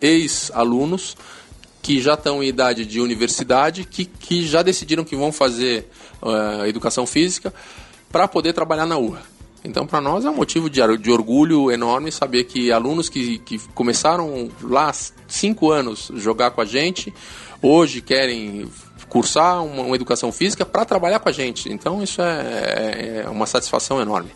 ex-alunos 0.00 1.16
que 1.80 2.00
já 2.00 2.14
estão 2.14 2.42
em 2.42 2.46
idade 2.46 2.86
de 2.86 3.00
universidade, 3.00 3.84
que, 3.84 4.04
que 4.04 4.46
já 4.46 4.62
decidiram 4.62 5.04
que 5.04 5.16
vão 5.16 5.32
fazer 5.32 5.88
uh, 6.22 6.64
educação 6.66 7.06
física 7.06 7.52
para 8.10 8.28
poder 8.28 8.52
trabalhar 8.52 8.86
na 8.86 8.96
URRA. 8.96 9.22
Então, 9.64 9.86
para 9.86 10.00
nós 10.00 10.24
é 10.24 10.30
um 10.30 10.34
motivo 10.34 10.68
de, 10.68 10.80
de, 10.98 11.10
orgulho 11.10 11.70
enorme 11.70 12.10
saber 12.10 12.44
que 12.44 12.72
alunos 12.72 13.08
que, 13.08 13.38
que 13.38 13.58
começaram 13.74 14.50
lá 14.60 14.92
cinco 15.28 15.70
anos 15.70 16.10
jogar 16.16 16.50
com 16.50 16.60
a 16.60 16.64
gente, 16.64 17.14
hoje 17.60 18.00
querem 18.00 18.68
cursar 19.08 19.62
uma, 19.64 19.82
uma 19.82 19.94
educação 19.94 20.32
física 20.32 20.66
para 20.66 20.84
trabalhar 20.84 21.20
com 21.20 21.28
a 21.28 21.32
gente. 21.32 21.70
Então, 21.70 22.02
isso 22.02 22.20
é, 22.20 22.40
é, 22.40 23.22
é 23.24 23.28
uma 23.28 23.46
satisfação 23.46 24.00
enorme. 24.00 24.30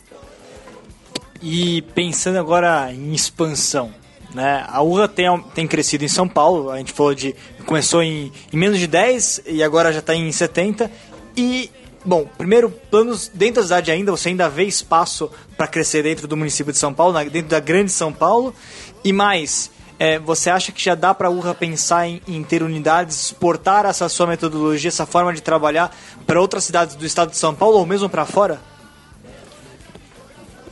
E 1.43 1.83
pensando 1.95 2.39
agora 2.39 2.93
em 2.93 3.13
expansão, 3.13 3.93
né? 4.35 4.65
A 4.69 4.83
URA 4.83 5.09
tem, 5.09 5.27
tem 5.55 5.67
crescido 5.67 6.05
em 6.05 6.09
São 6.09 6.29
Paulo, 6.29 6.71
a 6.71 6.79
gente 6.79 6.93
falou 6.93 7.15
de. 7.15 7.35
começou 7.65 8.03
em, 8.03 8.33
em 8.53 8.57
menos 8.57 8.79
de 8.79 8.87
10 8.87 9.43
e 9.47 9.63
agora 9.63 9.93
já 9.93 10.01
está 10.01 10.15
em 10.15 10.31
70. 10.31 10.91
E 11.37 11.71
Bom, 12.07 12.25
primeiro, 12.39 12.71
planos 12.71 13.29
dentro 13.35 13.57
da 13.57 13.63
cidade 13.65 13.91
ainda, 13.91 14.13
você 14.13 14.29
ainda 14.29 14.49
vê 14.49 14.63
espaço 14.63 15.29
para 15.57 15.67
crescer 15.67 16.05
dentro 16.05 16.29
do 16.29 16.37
município 16.37 16.73
de 16.73 16.79
São 16.79 16.95
Paulo, 16.95 17.19
dentro 17.29 17.49
da 17.49 17.59
grande 17.59 17.91
São 17.91 18.13
Paulo. 18.13 18.55
E 19.03 19.13
mais, 19.13 19.73
é, 19.99 20.17
você 20.17 20.49
acha 20.49 20.71
que 20.71 20.81
já 20.81 20.95
dá 20.95 21.13
para 21.13 21.27
a 21.27 21.31
URRA 21.33 21.53
pensar 21.53 22.07
em, 22.07 22.23
em, 22.29 22.45
ter 22.45 22.63
unidades, 22.63 23.27
exportar 23.27 23.87
essa 23.87 24.09
sua 24.09 24.29
metodologia, 24.29 24.87
essa 24.87 25.05
forma 25.05 25.35
de 25.35 25.43
trabalhar 25.43 25.93
para 26.25 26.41
outras 26.41 26.63
cidades 26.63 26.95
do 26.95 27.05
estado 27.05 27.33
de 27.33 27.39
São 27.39 27.53
Paulo 27.53 27.79
ou 27.79 27.85
mesmo 27.85 28.09
para 28.09 28.25
fora? 28.25 28.61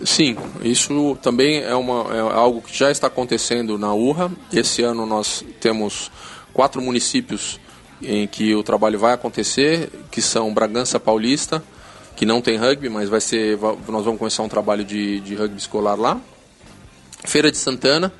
Sim, 0.05 0.37
isso 0.62 1.18
também 1.20 1.64
é, 1.64 1.75
uma, 1.75 2.14
é 2.14 2.20
algo 2.20 2.62
que 2.62 2.79
já 2.79 2.92
está 2.92 3.09
acontecendo 3.09 3.77
na 3.77 3.92
URRA. 3.92 4.31
Esse 4.53 4.83
ano 4.83 5.05
nós 5.05 5.44
temos 5.59 6.12
quatro 6.53 6.81
municípios 6.81 7.59
em 8.02 8.26
que 8.26 8.54
o 8.54 8.62
trabalho 8.62 8.98
vai 8.98 9.14
acontecer, 9.14 9.90
que 10.11 10.20
são 10.20 10.52
Bragança 10.52 10.98
Paulista, 11.00 11.62
que 12.16 12.24
não 12.24 12.40
tem 12.40 12.57
rugby, 12.57 12.88
mas 12.88 13.09
vai 13.09 13.20
ser, 13.20 13.59
nós 13.88 14.04
vamos 14.04 14.18
começar 14.18 14.42
um 14.42 14.48
trabalho 14.48 14.85
de, 14.85 15.20
de 15.20 15.35
rugby 15.35 15.59
escolar 15.59 15.98
lá. 15.98 16.20
Feira 17.24 17.50
de 17.50 17.57
Santana, 17.57 18.12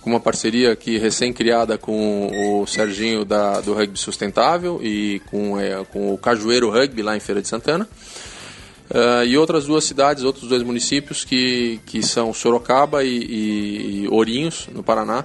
com 0.00 0.10
uma 0.10 0.20
parceria 0.20 0.72
aqui 0.72 0.98
recém-criada 0.98 1.76
com 1.76 2.60
o 2.60 2.66
Serginho 2.66 3.24
da, 3.24 3.60
do 3.60 3.74
Rugby 3.74 3.98
Sustentável 3.98 4.80
e 4.82 5.20
com, 5.30 5.58
é, 5.58 5.84
com 5.84 6.12
o 6.12 6.18
Cajueiro 6.18 6.70
Rugby 6.70 7.02
lá 7.02 7.16
em 7.16 7.20
Feira 7.20 7.42
de 7.42 7.48
Santana. 7.48 7.88
Uh, 8.90 9.24
e 9.24 9.38
outras 9.38 9.66
duas 9.66 9.84
cidades, 9.84 10.24
outros 10.24 10.48
dois 10.48 10.64
municípios 10.64 11.24
que, 11.24 11.80
que 11.86 12.02
são 12.02 12.34
Sorocaba 12.34 13.04
e, 13.04 14.02
e, 14.02 14.08
Ourinhos, 14.08 14.68
no 14.72 14.82
Paraná, 14.82 15.24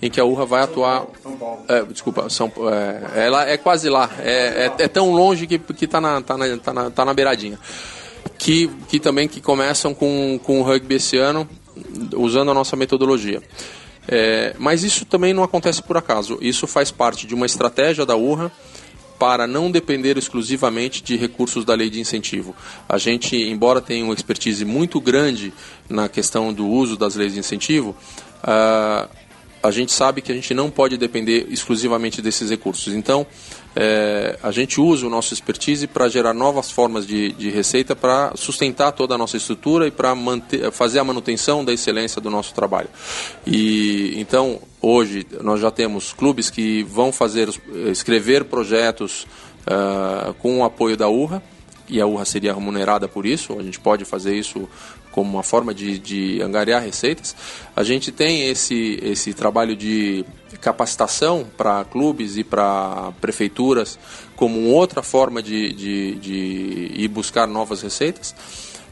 em 0.00 0.10
que 0.10 0.20
a 0.20 0.24
URRA 0.24 0.46
vai 0.46 0.62
atuar. 0.62 1.06
São 1.22 1.36
Paulo. 1.36 1.64
É, 1.68 1.82
desculpa, 1.84 2.30
São, 2.30 2.52
é, 2.70 3.26
ela 3.26 3.48
é 3.48 3.56
quase 3.56 3.88
lá. 3.88 4.10
É, 4.20 4.72
é, 4.78 4.84
é 4.84 4.88
tão 4.88 5.10
longe 5.10 5.46
que 5.46 5.60
está 5.84 6.00
na, 6.00 6.20
tá 6.20 6.36
na, 6.36 6.56
tá 6.58 6.72
na, 6.72 6.90
tá 6.90 7.04
na 7.04 7.14
beiradinha. 7.14 7.58
Que, 8.36 8.68
que 8.88 9.00
também 9.00 9.26
que 9.26 9.40
começam 9.40 9.92
com, 9.94 10.38
com 10.44 10.60
o 10.60 10.62
rugby 10.62 10.96
esse 10.96 11.16
ano, 11.16 11.48
usando 12.14 12.50
a 12.50 12.54
nossa 12.54 12.76
metodologia. 12.76 13.42
É, 14.06 14.54
mas 14.58 14.84
isso 14.84 15.04
também 15.04 15.34
não 15.34 15.42
acontece 15.42 15.82
por 15.82 15.96
acaso. 15.96 16.38
Isso 16.40 16.66
faz 16.66 16.90
parte 16.90 17.26
de 17.26 17.34
uma 17.34 17.46
estratégia 17.46 18.06
da 18.06 18.16
URRA 18.16 18.50
para 19.18 19.46
não 19.46 19.70
depender 19.70 20.16
exclusivamente 20.16 21.02
de 21.02 21.16
recursos 21.16 21.64
da 21.64 21.74
lei 21.74 21.90
de 21.90 22.00
incentivo. 22.00 22.54
A 22.88 22.96
gente, 22.96 23.36
embora 23.36 23.80
tenha 23.80 24.04
uma 24.04 24.14
expertise 24.14 24.64
muito 24.64 25.00
grande 25.00 25.52
na 25.88 26.08
questão 26.08 26.52
do 26.52 26.66
uso 26.66 26.96
das 26.96 27.16
leis 27.16 27.34
de 27.34 27.40
incentivo, 27.40 27.96
uh, 28.44 29.08
a 29.62 29.70
gente 29.70 29.92
sabe 29.92 30.20
que 30.22 30.30
a 30.30 30.34
gente 30.34 30.54
não 30.54 30.70
pode 30.70 30.96
depender 30.96 31.46
exclusivamente 31.50 32.22
desses 32.22 32.50
recursos. 32.50 32.94
Então, 32.94 33.26
é, 33.74 34.38
a 34.42 34.50
gente 34.50 34.80
usa 34.80 35.06
o 35.06 35.10
nosso 35.10 35.34
expertise 35.34 35.86
para 35.86 36.08
gerar 36.08 36.32
novas 36.32 36.70
formas 36.70 37.06
de, 37.06 37.32
de 37.32 37.50
receita 37.50 37.94
para 37.94 38.32
sustentar 38.34 38.92
toda 38.92 39.14
a 39.14 39.18
nossa 39.18 39.36
estrutura 39.36 39.86
e 39.86 39.90
para 39.90 40.14
fazer 40.72 40.98
a 40.98 41.04
manutenção 41.04 41.64
da 41.64 41.72
excelência 41.72 42.20
do 42.20 42.30
nosso 42.30 42.54
trabalho. 42.54 42.88
E 43.46 44.14
então, 44.16 44.60
hoje, 44.80 45.26
nós 45.42 45.60
já 45.60 45.70
temos 45.70 46.12
clubes 46.12 46.50
que 46.50 46.82
vão 46.84 47.12
fazer 47.12 47.48
escrever 47.90 48.44
projetos 48.44 49.26
uh, 49.66 50.34
com 50.34 50.58
o 50.58 50.64
apoio 50.64 50.96
da 50.96 51.08
URRA 51.08 51.42
e 51.88 52.00
a 52.00 52.06
urra 52.06 52.24
seria 52.24 52.52
remunerada 52.52 53.08
por 53.08 53.24
isso, 53.26 53.58
a 53.58 53.62
gente 53.62 53.80
pode 53.80 54.04
fazer 54.04 54.34
isso 54.36 54.68
como 55.10 55.32
uma 55.32 55.42
forma 55.42 55.74
de, 55.74 55.98
de 55.98 56.40
angariar 56.42 56.82
receitas. 56.82 57.34
A 57.74 57.82
gente 57.82 58.12
tem 58.12 58.48
esse, 58.48 58.98
esse 59.02 59.34
trabalho 59.34 59.74
de 59.74 60.24
capacitação 60.60 61.46
para 61.56 61.84
clubes 61.84 62.36
e 62.36 62.44
para 62.44 63.12
prefeituras 63.20 63.98
como 64.36 64.68
outra 64.68 65.02
forma 65.02 65.42
de, 65.42 65.72
de, 65.72 66.14
de 66.16 66.92
ir 66.94 67.08
buscar 67.08 67.46
novas 67.46 67.82
receitas. 67.82 68.34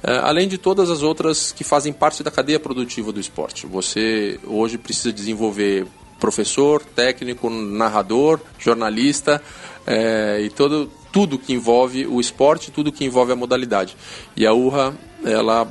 É, 0.03 0.19
além 0.19 0.47
de 0.47 0.59
todas 0.59 0.91
as 0.91 1.03
outras 1.03 1.53
que 1.53 1.65
fazem 1.65 1.93
parte 1.93 2.23
da 2.23 2.31
cadeia 2.31 2.61
produtiva 2.61 3.13
do 3.13 3.21
esporte. 3.21 3.67
Você 3.67 4.39
hoje 4.45 4.77
precisa 4.79 5.13
desenvolver 5.13 5.87
professor, 6.19 6.83
técnico, 6.83 7.49
narrador, 7.51 8.41
jornalista 8.59 9.43
é, 9.87 10.41
e 10.43 10.51
todo, 10.51 10.91
tudo 11.17 11.39
que 11.39 11.55
envolve 11.55 12.07
o 12.07 12.21
esporte, 12.21 12.71
tudo 12.71 12.93
que 12.93 13.03
envolve 13.03 13.33
a 13.33 13.37
modalidade. 13.37 13.97
E 14.37 14.47
a 14.47 14.53
URRA, 14.53 14.95
ela 15.25 15.67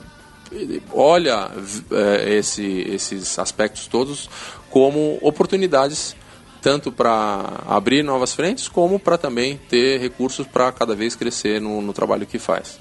olha 0.91 1.51
é, 1.91 2.33
esse, 2.33 2.63
esses 2.89 3.37
aspectos 3.37 3.85
todos 3.85 4.27
como 4.71 5.19
oportunidades 5.21 6.15
tanto 6.63 6.91
para 6.91 7.61
abrir 7.67 8.01
novas 8.01 8.33
frentes 8.33 8.67
como 8.67 8.97
para 8.97 9.19
também 9.19 9.59
ter 9.69 9.99
recursos 9.99 10.47
para 10.47 10.71
cada 10.71 10.95
vez 10.95 11.15
crescer 11.15 11.61
no, 11.61 11.79
no, 11.79 11.93
trabalho 11.93 12.25
que 12.25 12.39
faz. 12.39 12.79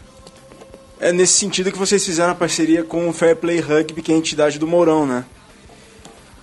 É 0.98 1.12
nesse 1.12 1.34
sentido 1.34 1.70
que 1.70 1.76
vocês 1.76 2.02
fizeram 2.02 2.32
a 2.32 2.34
parceria 2.34 2.82
com 2.82 3.06
o 3.10 3.12
Fair 3.12 3.36
Play 3.36 3.60
Rugby, 3.60 4.00
que 4.00 4.10
é 4.10 4.14
a 4.14 4.18
entidade 4.18 4.58
do 4.58 4.66
Mourão, 4.66 5.04
né? 5.04 5.26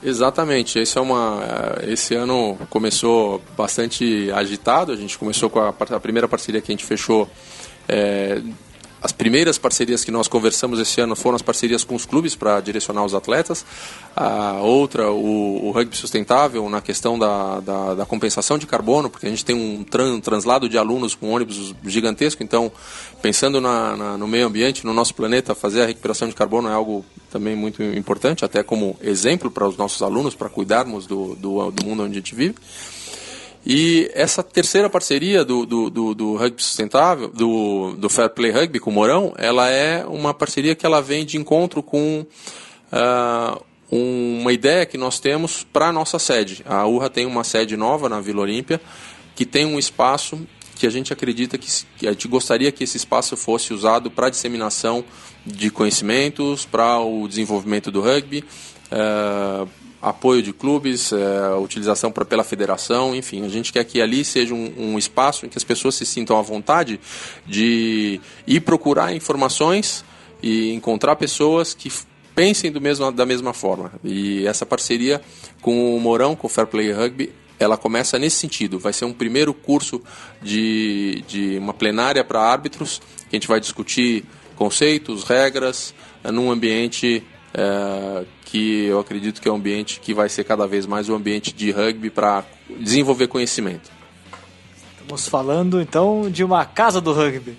Exatamente, 0.04 0.80
esse, 0.80 0.98
é 0.98 1.02
uma, 1.02 1.44
é, 1.84 1.92
esse 1.92 2.16
ano 2.16 2.58
começou 2.70 3.40
bastante 3.56 4.32
agitado, 4.32 4.92
a 4.92 4.96
gente 4.96 5.16
começou 5.18 5.50
com 5.50 5.60
a, 5.60 5.70
a 5.70 6.00
primeira 6.00 6.28
parceria 6.28 6.60
que 6.60 6.72
a 6.72 6.74
gente 6.74 6.86
fechou 6.86 7.30
é, 7.88 8.42
as 9.02 9.12
primeiras 9.12 9.58
parcerias 9.58 10.06
que 10.06 10.12
nós 10.12 10.28
conversamos 10.28 10.80
esse 10.80 11.02
ano 11.02 11.16
foram 11.16 11.36
as 11.36 11.42
parcerias 11.42 11.84
com 11.84 11.96
os 11.96 12.06
clubes 12.06 12.36
para 12.36 12.62
direcionar 12.62 13.04
os 13.04 13.16
atletas. 13.16 13.66
A 14.16 14.60
outra, 14.62 15.10
o, 15.10 15.66
o 15.66 15.72
rugby 15.72 15.98
sustentável, 15.98 16.70
na 16.70 16.82
questão 16.82 17.18
da, 17.18 17.60
da, 17.62 17.96
da, 17.96 18.06
compensação 18.06 18.60
de 18.60 18.68
carbono, 18.68 19.10
porque 19.10 19.26
a 19.26 19.30
gente 19.30 19.44
tem 19.44 19.56
um, 19.56 19.84
tran, 19.84 20.14
um 20.14 20.22
translado 20.22 20.70
de 20.70 20.78
alunos 20.78 21.16
com 21.16 21.32
ônibus 21.32 21.74
gigantesco, 21.84 22.44
então, 22.44 22.72
pensando 23.24 23.60
na, 23.60 23.98
na, 23.98 24.18
no 24.20 24.28
meio 24.28 24.46
ambiente, 24.46 24.86
no 24.86 24.94
nosso 24.94 25.16
planeta, 25.16 25.56
fazer 25.56 25.82
a 25.82 25.86
recuperação 25.88 26.28
de 26.28 26.36
carbono 26.36 26.70
é 26.70 26.74
algo 26.74 27.04
também 27.32 27.56
muito 27.56 27.82
importante, 27.82 28.46
até 28.46 28.62
como 28.62 28.96
exemplo 29.02 29.50
para 29.50 29.68
os 29.68 29.78
nossos 29.78 30.04
alunos, 30.04 30.36
para 30.36 30.48
cuidarmos 30.48 31.08
do, 31.08 31.36
do, 31.36 31.72
do 31.72 31.86
mundo 31.86 32.04
onde 32.04 32.12
a 32.12 32.16
gente 32.16 32.36
vive. 32.36 32.56
E 33.65 34.10
essa 34.13 34.41
terceira 34.41 34.89
parceria 34.89 35.45
do, 35.45 35.65
do, 35.65 35.89
do, 35.89 36.15
do, 36.15 36.36
rugby 36.36 36.63
sustentável, 36.63 37.28
do, 37.28 37.93
do 37.95 38.10
Fair 38.10 38.30
Play 38.30 38.52
Rugby 38.52 38.80
com 38.80 38.89
o 38.89 38.93
Morão, 38.93 39.34
ela 39.38 39.69
é 39.69 40.04
uma 40.06 40.34
parceria 40.34 40.74
que 40.74 40.86
ela 40.86 41.02
vem 41.02 41.24
de 41.24 41.38
encontro 41.38 41.84
com 41.84 42.26
uh, 42.91 43.63
uma 43.91 44.52
ideia 44.52 44.86
que 44.86 44.97
nós 44.97 45.19
temos 45.19 45.63
para 45.63 45.89
a 45.89 45.91
nossa 45.91 46.17
sede. 46.17 46.63
A 46.65 46.88
URRA 46.88 47.10
tem 47.10 47.26
uma 47.26 47.43
sede 47.43 47.78
nova 47.78 48.10
na 48.10 48.19
Vila 48.19 48.41
Olímpia, 48.41 48.82
que 49.36 49.45
tem 49.45 49.65
um 49.65 49.78
espaço 49.78 50.39
que 50.76 50.88
a 50.88 50.89
gente 50.89 51.13
acredita 51.13 51.60
que, 51.60 51.67
que 51.97 52.08
a 52.08 52.12
gente 52.12 52.28
gostaria 52.28 52.71
que 52.71 52.84
esse 52.84 52.97
espaço 52.97 53.38
fosse 53.38 53.71
usado 53.71 54.10
para 54.10 54.30
disseminação 54.30 55.06
de 55.45 55.69
conhecimentos, 55.69 56.65
para 56.65 57.00
o 57.00 57.28
desenvolvimento 57.28 57.91
do 57.91 58.02
rugby, 58.02 58.43
uh, 58.91 59.69
apoio 60.02 60.42
de 60.42 60.52
clubes, 60.52 61.12
é, 61.14 61.56
utilização 61.56 62.12
pra, 62.12 62.26
pela 62.26 62.44
federação, 62.44 63.14
enfim, 63.14 63.46
a 63.46 63.50
gente 63.50 63.72
quer 63.72 63.84
que 63.84 64.02
ali 64.02 64.26
seja 64.26 64.54
um, 64.54 64.74
um, 64.78 64.98
espaço 64.98 65.46
em 65.46 65.50
que 65.50 65.58
as 65.58 65.64
pessoas 65.64 65.96
se 65.96 66.06
sintam 66.06 66.38
à 66.38 66.42
vontade 66.42 67.00
de 67.46 68.20
ir 68.48 68.62
procurar 68.62 69.14
informações 69.14 70.04
e 70.42 70.74
encontrar 70.74 71.16
pessoas 71.16 71.74
que 71.76 71.92
pensem 72.34 72.72
do 72.72 72.82
mesmo, 72.82 73.12
da 73.12 73.26
mesma 73.26 73.54
forma. 73.54 73.92
E 74.04 74.46
essa 74.48 74.66
parceria 74.66 75.22
com 75.62 75.96
o 75.96 76.00
Morão, 76.00 76.36
com 76.36 76.48
o 76.48 76.50
Fair 76.50 76.68
Play 76.68 76.92
Rugby, 76.92 77.32
ela 77.60 77.78
começa 77.78 78.18
nesse 78.18 78.38
sentido. 78.38 78.80
Vai 78.80 78.94
ser 78.94 79.06
um 79.06 79.14
primeiro 79.14 79.54
curso 79.54 80.02
de, 80.42 81.24
de 81.28 81.58
uma 81.60 81.74
plenária 81.74 82.24
para 82.24 82.42
árbitros, 82.42 83.00
que 83.30 83.36
a 83.36 83.40
gente 83.40 83.48
vai 83.48 83.60
discutir 83.60 84.26
conceitos, 84.56 85.24
regras, 85.24 85.94
num 86.24 86.52
ambiente 86.52 87.24
é, 87.54 88.26
que 88.46 88.86
eu 88.86 89.00
acredito 89.00 89.42
que 89.42 89.48
é 89.48 89.52
um 89.52 89.56
ambiente 89.56 90.00
que 90.00 90.14
vai 90.14 90.30
ser 90.30 90.44
cada 90.44 90.68
vez 90.68 90.86
mais 90.86 91.10
um 91.10 91.16
ambiente 91.16 91.54
de 91.54 91.72
rugby 91.72 92.10
para 92.10 92.44
desenvolver 92.80 93.28
conhecimento. 93.28 93.90
Estamos 94.94 95.28
falando 95.28 95.82
então 95.82 96.30
de 96.30 96.44
uma 96.44 96.64
casa 96.66 97.02
do 97.02 97.12
rugby. 97.14 97.58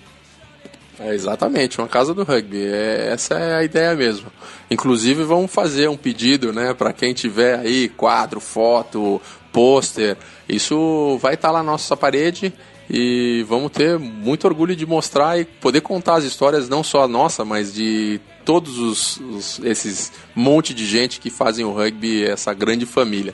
É, 0.99 1.13
exatamente, 1.13 1.79
uma 1.79 1.87
casa 1.87 2.13
do 2.13 2.23
rugby. 2.23 2.65
É, 2.65 3.09
essa 3.11 3.35
é 3.35 3.55
a 3.55 3.63
ideia 3.63 3.95
mesmo. 3.95 4.31
Inclusive, 4.69 5.23
vamos 5.23 5.51
fazer 5.51 5.89
um 5.89 5.97
pedido 5.97 6.53
né, 6.53 6.73
para 6.73 6.93
quem 6.93 7.13
tiver 7.13 7.59
aí 7.59 7.89
quadro, 7.89 8.39
foto, 8.39 9.21
pôster. 9.51 10.17
Isso 10.47 11.17
vai 11.19 11.33
estar 11.33 11.49
tá 11.49 11.53
lá 11.53 11.63
na 11.63 11.71
nossa 11.71 11.97
parede 11.97 12.53
e 12.89 13.45
vamos 13.47 13.71
ter 13.71 13.97
muito 13.97 14.45
orgulho 14.45 14.75
de 14.75 14.85
mostrar 14.85 15.39
e 15.39 15.45
poder 15.45 15.81
contar 15.81 16.15
as 16.15 16.23
histórias, 16.23 16.67
não 16.67 16.83
só 16.83 17.03
a 17.03 17.07
nossa, 17.07 17.45
mas 17.45 17.73
de 17.73 18.19
todos 18.43 18.77
os, 18.77 19.17
os, 19.17 19.59
esses 19.63 20.11
monte 20.35 20.73
de 20.73 20.85
gente 20.85 21.19
que 21.19 21.29
fazem 21.29 21.63
o 21.63 21.71
rugby, 21.71 22.23
essa 22.25 22.53
grande 22.53 22.85
família. 22.85 23.33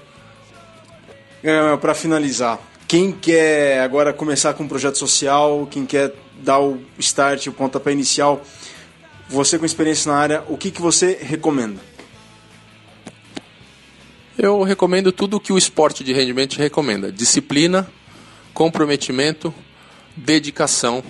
Para 1.82 1.94
finalizar, 1.94 2.60
quem 2.88 3.12
quer 3.12 3.82
agora 3.82 4.12
começar 4.14 4.54
com 4.54 4.64
um 4.64 4.68
projeto 4.68 4.98
social, 4.98 5.68
quem 5.70 5.86
quer 5.86 6.14
dar 6.42 6.60
o 6.60 6.80
start, 6.98 7.48
o 7.48 7.52
pontapé 7.52 7.92
inicial, 7.92 8.42
você 9.28 9.58
com 9.58 9.66
experiência 9.66 10.12
na 10.12 10.18
área, 10.18 10.44
o 10.48 10.58
que, 10.58 10.72
que 10.72 10.82
você 10.82 11.18
recomenda? 11.22 11.80
Eu 14.38 14.64
recomendo 14.64 15.12
tudo 15.12 15.38
o 15.38 15.40
que 15.40 15.52
o 15.52 15.58
esporte 15.58 16.04
de 16.04 16.14
rendimento 16.14 16.58
recomenda: 16.58 17.12
disciplina, 17.12 17.90
comprometimento, 18.54 19.54
dedicação. 20.16 21.04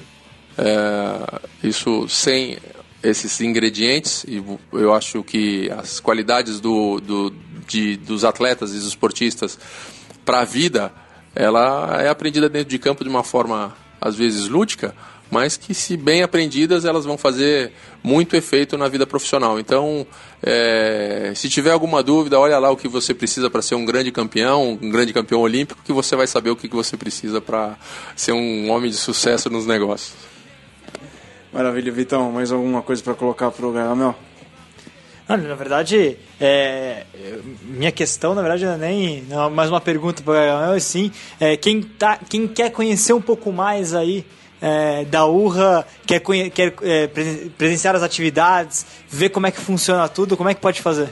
É, 0.57 1.41
isso 1.63 2.07
sem 2.09 2.57
esses 3.01 3.39
ingredientes, 3.39 4.25
e 4.27 4.43
eu 4.73 4.93
acho 4.93 5.23
que 5.23 5.71
as 5.71 5.99
qualidades 5.99 6.59
do, 6.59 6.99
do, 6.99 7.33
de, 7.65 7.95
dos 7.95 8.25
atletas 8.25 8.71
e 8.71 8.75
dos 8.75 8.87
esportistas 8.87 9.57
para 10.25 10.41
a 10.41 10.45
vida, 10.45 10.91
ela 11.33 12.01
é 12.01 12.09
aprendida 12.09 12.49
dentro 12.49 12.69
de 12.69 12.77
campo 12.77 13.03
de 13.03 13.09
uma 13.09 13.23
forma, 13.23 13.73
às 14.01 14.15
vezes, 14.15 14.47
lúdica, 14.47 14.93
mas 15.29 15.57
que, 15.57 15.73
se 15.73 15.95
bem 15.95 16.23
aprendidas, 16.23 16.85
elas 16.85 17.05
vão 17.05 17.17
fazer 17.17 17.71
muito 18.03 18.35
efeito 18.35 18.77
na 18.77 18.87
vida 18.87 19.05
profissional. 19.05 19.59
Então, 19.59 20.05
é, 20.41 21.31
se 21.35 21.49
tiver 21.49 21.71
alguma 21.71 22.01
dúvida, 22.01 22.39
olha 22.39 22.57
lá 22.57 22.71
o 22.71 22.77
que 22.77 22.87
você 22.87 23.13
precisa 23.13 23.49
para 23.49 23.61
ser 23.61 23.75
um 23.75 23.85
grande 23.85 24.11
campeão, 24.11 24.77
um 24.81 24.89
grande 24.89 25.13
campeão 25.13 25.41
olímpico, 25.41 25.81
que 25.83 25.93
você 25.93 26.15
vai 26.15 26.27
saber 26.27 26.49
o 26.49 26.55
que 26.55 26.67
você 26.67 26.97
precisa 26.97 27.39
para 27.39 27.77
ser 28.15 28.31
um 28.31 28.69
homem 28.71 28.89
de 28.89 28.97
sucesso 28.97 29.49
nos 29.49 29.65
negócios. 29.65 30.13
Maravilha, 31.51 31.91
Vitão. 31.91 32.31
Mais 32.31 32.51
alguma 32.51 32.81
coisa 32.81 33.01
para 33.03 33.13
colocar 33.13 33.51
para 33.51 33.65
o 33.65 33.71
Garamel? 33.71 34.15
na 35.37 35.53
verdade, 35.53 36.17
é, 36.41 37.03
minha 37.63 37.91
questão, 37.91 38.33
na 38.33 38.41
verdade, 38.41 38.65
não 38.65 38.73
é 38.73 38.77
nem 38.77 39.21
não 39.29 39.45
é 39.45 39.49
mais 39.49 39.69
uma 39.69 39.79
pergunta 39.79 40.23
para 40.23 40.31
o 40.31 40.33
Garamel, 40.33 40.79
sim, 40.79 41.11
é, 41.39 41.55
quem, 41.55 41.83
tá, 41.83 42.17
quem 42.17 42.47
quer 42.47 42.71
conhecer 42.71 43.13
um 43.13 43.21
pouco 43.21 43.51
mais 43.51 43.93
aí 43.93 44.25
é, 44.61 45.05
da 45.05 45.25
URRA, 45.25 45.87
quer, 46.05 46.19
quer 46.19 46.73
é, 46.81 47.07
presenciar 47.57 47.95
as 47.95 48.03
atividades, 48.03 48.85
ver 49.07 49.29
como 49.29 49.47
é 49.47 49.51
que 49.51 49.59
funciona 49.59 50.07
tudo, 50.09 50.37
como 50.37 50.49
é 50.49 50.53
que 50.53 50.61
pode 50.61 50.81
fazer? 50.81 51.09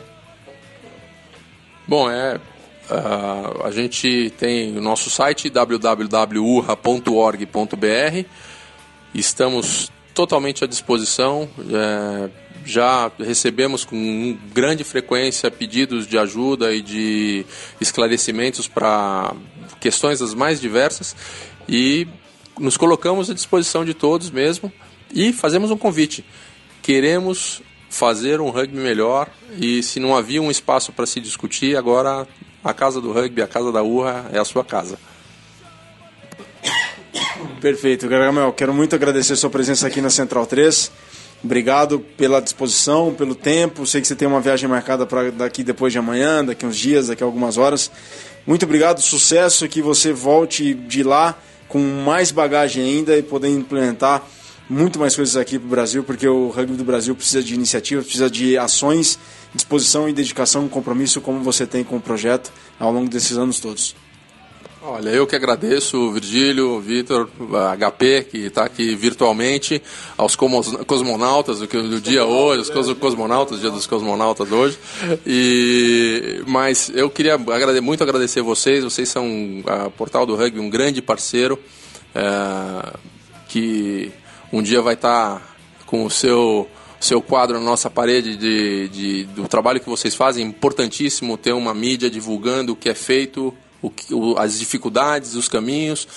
Bom, 1.87 2.11
é, 2.11 2.35
uh, 2.35 3.65
a 3.65 3.71
gente 3.71 4.31
tem 4.37 4.77
o 4.77 4.81
nosso 4.81 5.09
site 5.09 5.49
www.urra.org.br. 5.49 8.25
Estamos 9.13 9.91
totalmente 10.13 10.63
à 10.63 10.67
disposição. 10.67 11.49
É, 11.71 12.29
já 12.65 13.09
recebemos 13.17 13.85
com 13.85 14.37
grande 14.53 14.83
frequência 14.83 15.49
pedidos 15.49 16.05
de 16.05 16.17
ajuda 16.17 16.73
e 16.73 16.81
de 16.81 17.45
esclarecimentos 17.79 18.67
para 18.67 19.33
questões 19.79 20.21
as 20.21 20.33
mais 20.33 20.59
diversas 20.59 21.15
e 21.69 22.05
nos 22.59 22.77
colocamos 22.77 23.29
à 23.29 23.33
disposição 23.33 23.85
de 23.85 23.93
todos 23.93 24.29
mesmo 24.29 24.71
e 25.13 25.31
fazemos 25.31 25.71
um 25.71 25.77
convite. 25.77 26.25
Queremos 26.81 27.61
fazer 27.89 28.41
um 28.41 28.49
rugby 28.49 28.77
melhor 28.77 29.29
e 29.59 29.81
se 29.81 29.99
não 29.99 30.15
havia 30.15 30.41
um 30.41 30.51
espaço 30.51 30.91
para 30.91 31.05
se 31.05 31.19
discutir, 31.19 31.77
agora 31.77 32.27
a 32.63 32.73
casa 32.73 32.99
do 32.99 33.11
rugby, 33.11 33.41
a 33.41 33.47
casa 33.47 33.71
da 33.71 33.81
urra 33.81 34.29
é 34.33 34.39
a 34.39 34.45
sua 34.45 34.63
casa. 34.63 34.97
Perfeito, 37.61 38.07
Gargamel. 38.07 38.53
Quero 38.53 38.73
muito 38.73 38.95
agradecer 38.95 39.33
a 39.33 39.35
sua 39.35 39.49
presença 39.49 39.87
aqui 39.87 40.01
na 40.01 40.09
Central 40.09 40.45
3. 40.45 40.91
Obrigado 41.43 41.99
pela 41.99 42.41
disposição, 42.41 43.13
pelo 43.13 43.35
tempo. 43.35 43.85
Sei 43.85 44.01
que 44.01 44.07
você 44.07 44.15
tem 44.15 44.27
uma 44.27 44.41
viagem 44.41 44.67
marcada 44.67 45.05
para 45.05 45.31
daqui 45.31 45.63
depois 45.63 45.93
de 45.93 45.99
amanhã, 45.99 46.43
daqui 46.43 46.65
uns 46.65 46.77
dias, 46.77 47.07
daqui 47.07 47.23
algumas 47.23 47.57
horas. 47.57 47.91
Muito 48.45 48.63
obrigado, 48.63 49.01
sucesso, 49.01 49.67
que 49.67 49.81
você 49.81 50.11
volte 50.11 50.73
de 50.73 51.03
lá 51.03 51.37
com 51.67 51.79
mais 51.79 52.31
bagagem 52.31 52.83
ainda 52.83 53.17
e 53.17 53.23
poder 53.23 53.49
implementar 53.49 54.23
muito 54.69 54.99
mais 54.99 55.15
coisas 55.15 55.37
aqui 55.37 55.57
para 55.57 55.65
o 55.65 55.69
Brasil, 55.69 56.03
porque 56.03 56.27
o 56.27 56.49
rugby 56.49 56.75
do 56.75 56.83
Brasil 56.83 57.15
precisa 57.15 57.41
de 57.41 57.53
iniciativas, 57.53 58.05
precisa 58.05 58.29
de 58.29 58.57
ações, 58.57 59.17
disposição 59.53 60.09
e 60.09 60.13
dedicação, 60.13 60.67
compromisso, 60.67 61.21
como 61.21 61.41
você 61.41 61.65
tem 61.65 61.83
com 61.83 61.97
o 61.97 62.01
projeto 62.01 62.51
ao 62.79 62.91
longo 62.91 63.09
desses 63.09 63.37
anos 63.37 63.59
todos. 63.59 63.95
Olha, 64.89 65.09
eu 65.09 65.27
que 65.27 65.35
agradeço, 65.35 66.13
Virgílio, 66.13 66.79
Vitor, 66.79 67.27
HP, 67.77 68.23
que 68.31 68.37
está 68.45 68.63
aqui 68.63 68.95
virtualmente, 68.95 69.83
aos 70.15 70.33
cosmonautas 70.33 71.59
do, 71.59 71.99
dia 71.99 72.23
hoje, 72.23 72.71
os 72.71 72.93
cosmonautas, 72.93 73.59
dia 73.59 73.69
dos 73.69 73.85
cosmonautas 73.85 74.49
hoje. 74.49 74.79
E, 75.25 76.41
mas 76.47 76.89
eu 76.95 77.09
queria 77.09 77.33
agrade, 77.33 77.81
muito 77.81 78.01
agradecer 78.01 78.41
vocês, 78.41 78.81
vocês 78.81 79.09
são 79.09 79.25
a 79.65 79.89
Portal 79.89 80.25
do 80.25 80.37
Rugby, 80.37 80.61
um 80.61 80.69
grande 80.69 81.01
parceiro, 81.01 81.59
é, 82.15 82.93
que 83.49 84.09
um 84.53 84.61
dia 84.61 84.81
vai 84.81 84.93
estar 84.93 85.35
tá 85.35 85.41
com 85.85 86.05
o 86.05 86.09
seu 86.09 86.65
seu 86.97 87.21
quadro 87.21 87.59
na 87.59 87.63
nossa 87.63 87.89
parede 87.89 88.37
de, 88.37 88.87
de, 88.87 89.23
do 89.25 89.49
trabalho 89.49 89.81
que 89.81 89.89
vocês 89.89 90.15
fazem. 90.15 90.45
Importantíssimo 90.47 91.37
ter 91.37 91.51
uma 91.51 91.73
mídia 91.73 92.09
divulgando 92.09 92.71
o 92.71 92.75
que 92.75 92.89
é 92.89 92.95
feito, 92.95 93.53
o, 93.87 94.15
o, 94.15 94.37
as 94.37 94.59
dificuldades, 94.59 95.35
os 95.35 95.47
caminhos, 95.47 96.07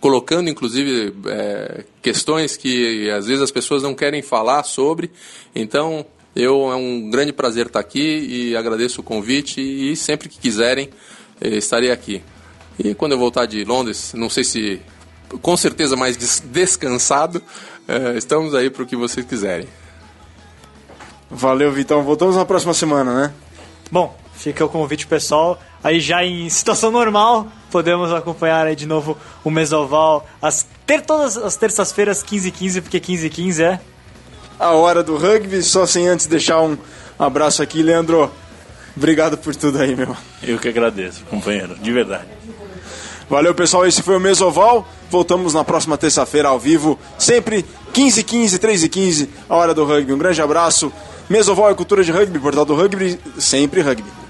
colocando 0.00 0.48
inclusive 0.48 1.14
é, 1.26 1.84
questões 2.02 2.56
que 2.56 3.10
às 3.10 3.26
vezes 3.26 3.42
as 3.42 3.50
pessoas 3.50 3.82
não 3.82 3.94
querem 3.94 4.22
falar 4.22 4.62
sobre. 4.62 5.10
Então, 5.54 6.06
eu 6.34 6.70
é 6.70 6.76
um 6.76 7.08
grande 7.10 7.32
prazer 7.32 7.66
estar 7.66 7.80
aqui 7.80 8.00
e 8.00 8.56
agradeço 8.56 9.00
o 9.00 9.04
convite 9.04 9.60
e 9.60 9.96
sempre 9.96 10.28
que 10.28 10.38
quiserem 10.38 10.90
eh, 11.40 11.56
estarei 11.56 11.90
aqui. 11.90 12.22
E 12.78 12.94
quando 12.94 13.12
eu 13.12 13.18
voltar 13.18 13.46
de 13.46 13.64
Londres, 13.64 14.12
não 14.14 14.28
sei 14.28 14.44
se 14.44 14.82
com 15.40 15.56
certeza 15.56 15.96
mais 15.96 16.16
descansado, 16.44 17.42
é, 17.88 18.16
estamos 18.18 18.54
aí 18.54 18.68
para 18.68 18.82
o 18.82 18.86
que 18.86 18.96
vocês 18.96 19.24
quiserem. 19.24 19.66
Valeu, 21.30 21.72
Vitão. 21.72 22.02
Voltamos 22.02 22.36
na 22.36 22.44
próxima 22.44 22.74
semana, 22.74 23.14
né? 23.14 23.34
Bom, 23.90 24.16
fica 24.34 24.64
o 24.64 24.68
convite 24.68 25.06
pessoal. 25.06 25.58
Aí 25.86 26.00
já 26.00 26.24
em 26.24 26.48
situação 26.48 26.90
normal, 26.90 27.46
podemos 27.70 28.12
acompanhar 28.12 28.66
aí 28.66 28.74
de 28.74 28.86
novo 28.86 29.16
o 29.44 29.52
Mesoval 29.52 30.26
as 30.42 30.66
ter 30.84 31.00
todas 31.00 31.36
as 31.36 31.54
terças-feiras 31.54 32.24
15 32.24 32.50
15 32.50 32.80
porque 32.80 32.98
15 32.98 33.30
15 33.30 33.62
é 33.62 33.80
a 34.58 34.70
hora 34.72 35.00
do 35.00 35.16
rugby, 35.16 35.62
só 35.62 35.86
sem 35.86 36.08
antes 36.08 36.26
deixar 36.26 36.60
um 36.60 36.76
abraço 37.16 37.62
aqui, 37.62 37.84
Leandro. 37.84 38.28
Obrigado 38.96 39.38
por 39.38 39.54
tudo 39.54 39.78
aí, 39.78 39.94
meu. 39.94 40.16
Eu 40.42 40.58
que 40.58 40.66
agradeço, 40.66 41.22
companheiro, 41.26 41.76
de 41.76 41.92
verdade. 41.92 42.26
Valeu, 43.30 43.54
pessoal. 43.54 43.86
Esse 43.86 44.02
foi 44.02 44.16
o 44.16 44.20
Mesoval. 44.20 44.88
Voltamos 45.08 45.54
na 45.54 45.62
próxima 45.62 45.96
terça-feira 45.96 46.48
ao 46.48 46.58
vivo, 46.58 46.98
sempre 47.16 47.64
15 47.92 48.24
15 48.24 48.58
3 48.58 48.82
e 48.82 48.88
15 48.88 49.30
a 49.48 49.54
hora 49.54 49.72
do 49.72 49.84
rugby. 49.84 50.12
Um 50.12 50.18
grande 50.18 50.42
abraço. 50.42 50.92
Mesoval 51.30 51.70
é 51.70 51.74
cultura 51.74 52.02
de 52.02 52.10
rugby, 52.10 52.40
portal 52.40 52.64
do 52.64 52.74
rugby, 52.74 53.20
sempre 53.38 53.82
rugby. 53.82 54.25